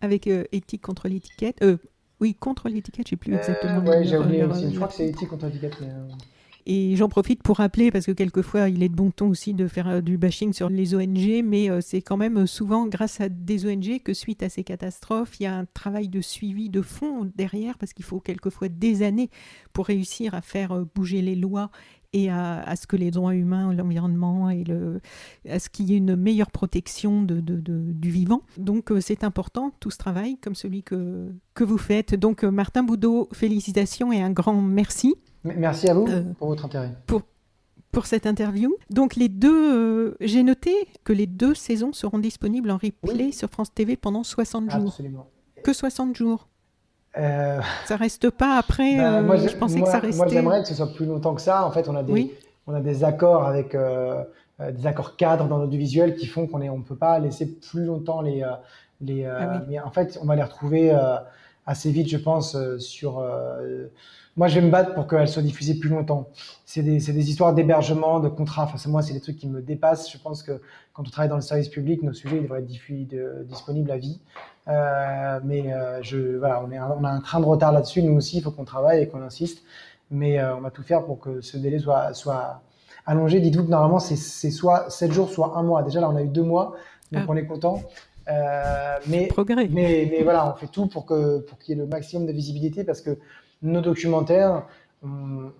[0.00, 1.62] avec, euh, éthique contre l'étiquette.
[1.62, 1.76] Euh,
[2.20, 3.86] oui, contre l'étiquette, je ne sais plus exactement.
[3.86, 4.70] Euh, oui, j'ai oublié aussi.
[4.70, 5.76] Je crois que c'est éthique contre l'étiquette.
[5.80, 5.88] Mais...
[6.68, 9.68] Et j'en profite pour rappeler, parce que quelquefois il est de bon ton aussi de
[9.68, 13.28] faire euh, du bashing sur les ONG, mais euh, c'est quand même souvent grâce à
[13.28, 16.82] des ONG que suite à ces catastrophes, il y a un travail de suivi de
[16.82, 19.30] fond derrière, parce qu'il faut quelquefois des années
[19.72, 21.70] pour réussir à faire euh, bouger les lois
[22.12, 25.00] et à, ce que les droits humains, l'environnement et le,
[25.48, 28.40] à ce qu'il y ait une meilleure protection du vivant.
[28.56, 32.14] Donc c'est important tout ce travail comme celui que, que vous faites.
[32.14, 35.16] Donc Martin Boudot, félicitations et un grand merci.
[35.56, 36.06] Merci à vous
[36.38, 36.90] pour votre intérêt.
[37.06, 37.22] Pour,
[37.92, 38.74] pour cette interview.
[38.90, 40.72] Donc les deux, j'ai noté
[41.04, 44.88] que les deux saisons seront disponibles en replay sur France TV pendant 60 jours.
[44.88, 45.26] Absolument.
[45.62, 46.48] Que 60 jours.
[47.18, 47.60] Euh...
[47.86, 48.96] Ça reste pas après.
[48.96, 50.16] Bah, euh, je pensais que ça restait.
[50.16, 51.66] Moi, j'aimerais que ce soit plus longtemps que ça.
[51.66, 52.34] En fait, on a des,
[52.66, 54.22] on a des accords avec euh,
[54.60, 57.84] euh, des accords cadres dans l'audiovisuel qui font qu'on est, on peut pas laisser plus
[57.84, 58.44] longtemps les,
[59.00, 59.24] les.
[59.24, 60.96] Ah mais en fait, on va les retrouver
[61.66, 63.24] assez vite, je pense, sur
[64.36, 66.28] moi, je vais me battre pour qu'elle soit diffusée plus longtemps.
[66.66, 68.64] C'est des, des, histoires d'hébergement, de contrats.
[68.64, 70.12] Enfin, moi, c'est des trucs qui me dépassent.
[70.12, 70.60] Je pense que
[70.92, 73.96] quand on travaille dans le service public, nos sujets devraient être diffusés, de, disponibles à
[73.96, 74.20] vie.
[74.68, 78.02] Euh, mais euh, je, voilà, on, est, on a un train de retard là-dessus.
[78.02, 79.62] Nous aussi, il faut qu'on travaille et qu'on insiste.
[80.10, 82.60] Mais euh, on va tout faire pour que ce délai soit, soit
[83.06, 83.40] allongé.
[83.40, 85.82] Dites-vous que normalement, c'est soit 7 jours, soit un mois.
[85.82, 86.76] Déjà, là, on a eu deux mois,
[87.10, 87.30] donc ah.
[87.30, 87.82] on est content.
[89.08, 89.68] Mais, Progrès.
[89.70, 92.32] mais, mais voilà, on fait tout pour que pour qu'il y ait le maximum de
[92.32, 93.18] visibilité parce que
[93.62, 94.66] nos documentaires,
[95.02, 95.52] on,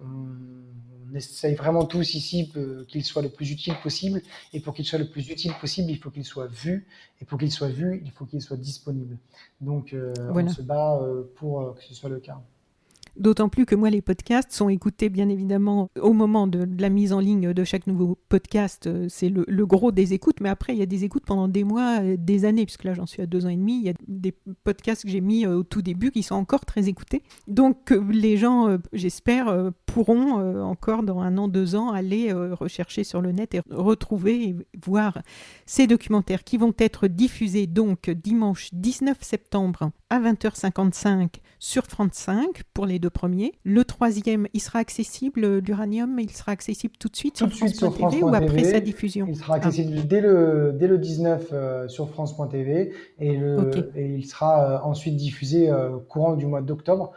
[1.14, 2.52] essaye vraiment tous ici
[2.88, 4.22] qu'ils soient le plus utiles possible.
[4.52, 6.86] Et pour qu'ils soient le plus utiles possible, il faut qu'ils soient vus.
[7.20, 9.16] Et pour qu'ils soient vus, il faut qu'ils soient disponibles.
[9.60, 12.40] Donc, euh, on se bat euh, pour euh, que ce soit le cas.
[13.18, 17.12] D'autant plus que moi, les podcasts sont écoutés bien évidemment au moment de, la mise
[17.12, 18.86] en ligne de chaque nouveau podcast.
[18.86, 21.64] Euh, c'est le, gros des écoutes, mais après, il y a des écoutes pendant des
[21.64, 23.78] mois, euh, des années, puisque là, j'en suis à deux ans et demi.
[23.78, 24.34] Il y a des
[24.64, 27.22] podcasts que j'ai mis euh, au tout début qui sont encore très écoutés.
[27.46, 33.32] Donc, les gens, j'espère, pourront encore dans un an, deux ans aller rechercher sur le
[33.32, 35.22] net et retrouver et voir
[35.64, 42.62] ces documentaires qui vont être diffusés donc dimanche 19 septembre à 20h55 sur France 5
[42.74, 43.52] pour les deux premiers.
[43.64, 48.34] Le troisième, il sera accessible, l'uranium, il sera accessible tout de suite sur France.tv ou
[48.34, 53.32] après sa diffusion Il sera accessible dès, le, dès le 19 euh, sur France.tv et,
[53.32, 57.12] et il sera euh, ensuite diffusé euh, courant du mois d'octobre.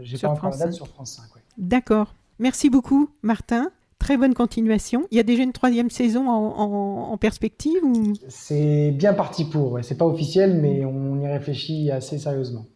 [0.00, 1.42] J'ai pas encore la date sur France 5.
[1.58, 2.14] D'accord.
[2.38, 3.70] Merci beaucoup, Martin.
[4.06, 5.08] Très bonne continuation.
[5.10, 7.80] Il y a déjà une troisième saison en, perspective
[8.28, 9.80] C'est bien parti pour.
[9.82, 12.66] C'est pas officiel, mais on y réfléchit assez sérieusement.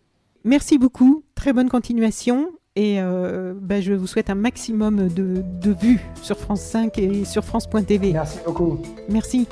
[0.42, 1.22] Merci beaucoup.
[1.36, 2.50] Très bonne continuation.
[2.74, 7.24] Et euh, bah, je vous souhaite un maximum de, de vues sur France 5 et
[7.24, 8.12] sur France.tv.
[8.12, 8.80] Merci beaucoup.
[9.08, 9.46] Merci.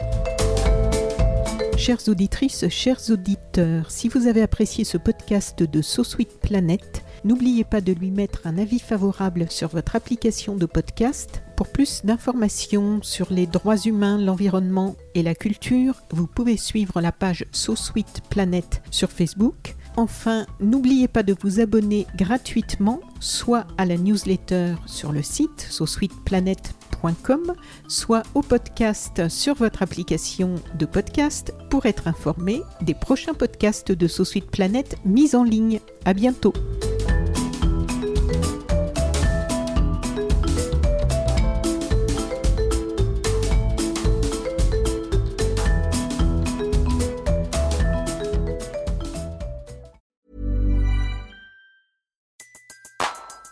[1.77, 7.65] Chères auditrices, chers auditeurs, si vous avez apprécié ce podcast de So Sweet Planet, n'oubliez
[7.65, 11.43] pas de lui mettre un avis favorable sur votre application de podcast.
[11.57, 17.13] Pour plus d'informations sur les droits humains, l'environnement et la culture, vous pouvez suivre la
[17.13, 19.75] page So Sweet Planet sur Facebook.
[19.97, 27.55] Enfin, n'oubliez pas de vous abonner gratuitement, soit à la newsletter sur le site sosweetplanet.com,
[27.89, 34.07] soit au podcast sur votre application de podcast pour être informé des prochains podcasts de
[34.07, 35.81] So Sweet Planet mis en ligne.
[36.05, 36.53] À bientôt.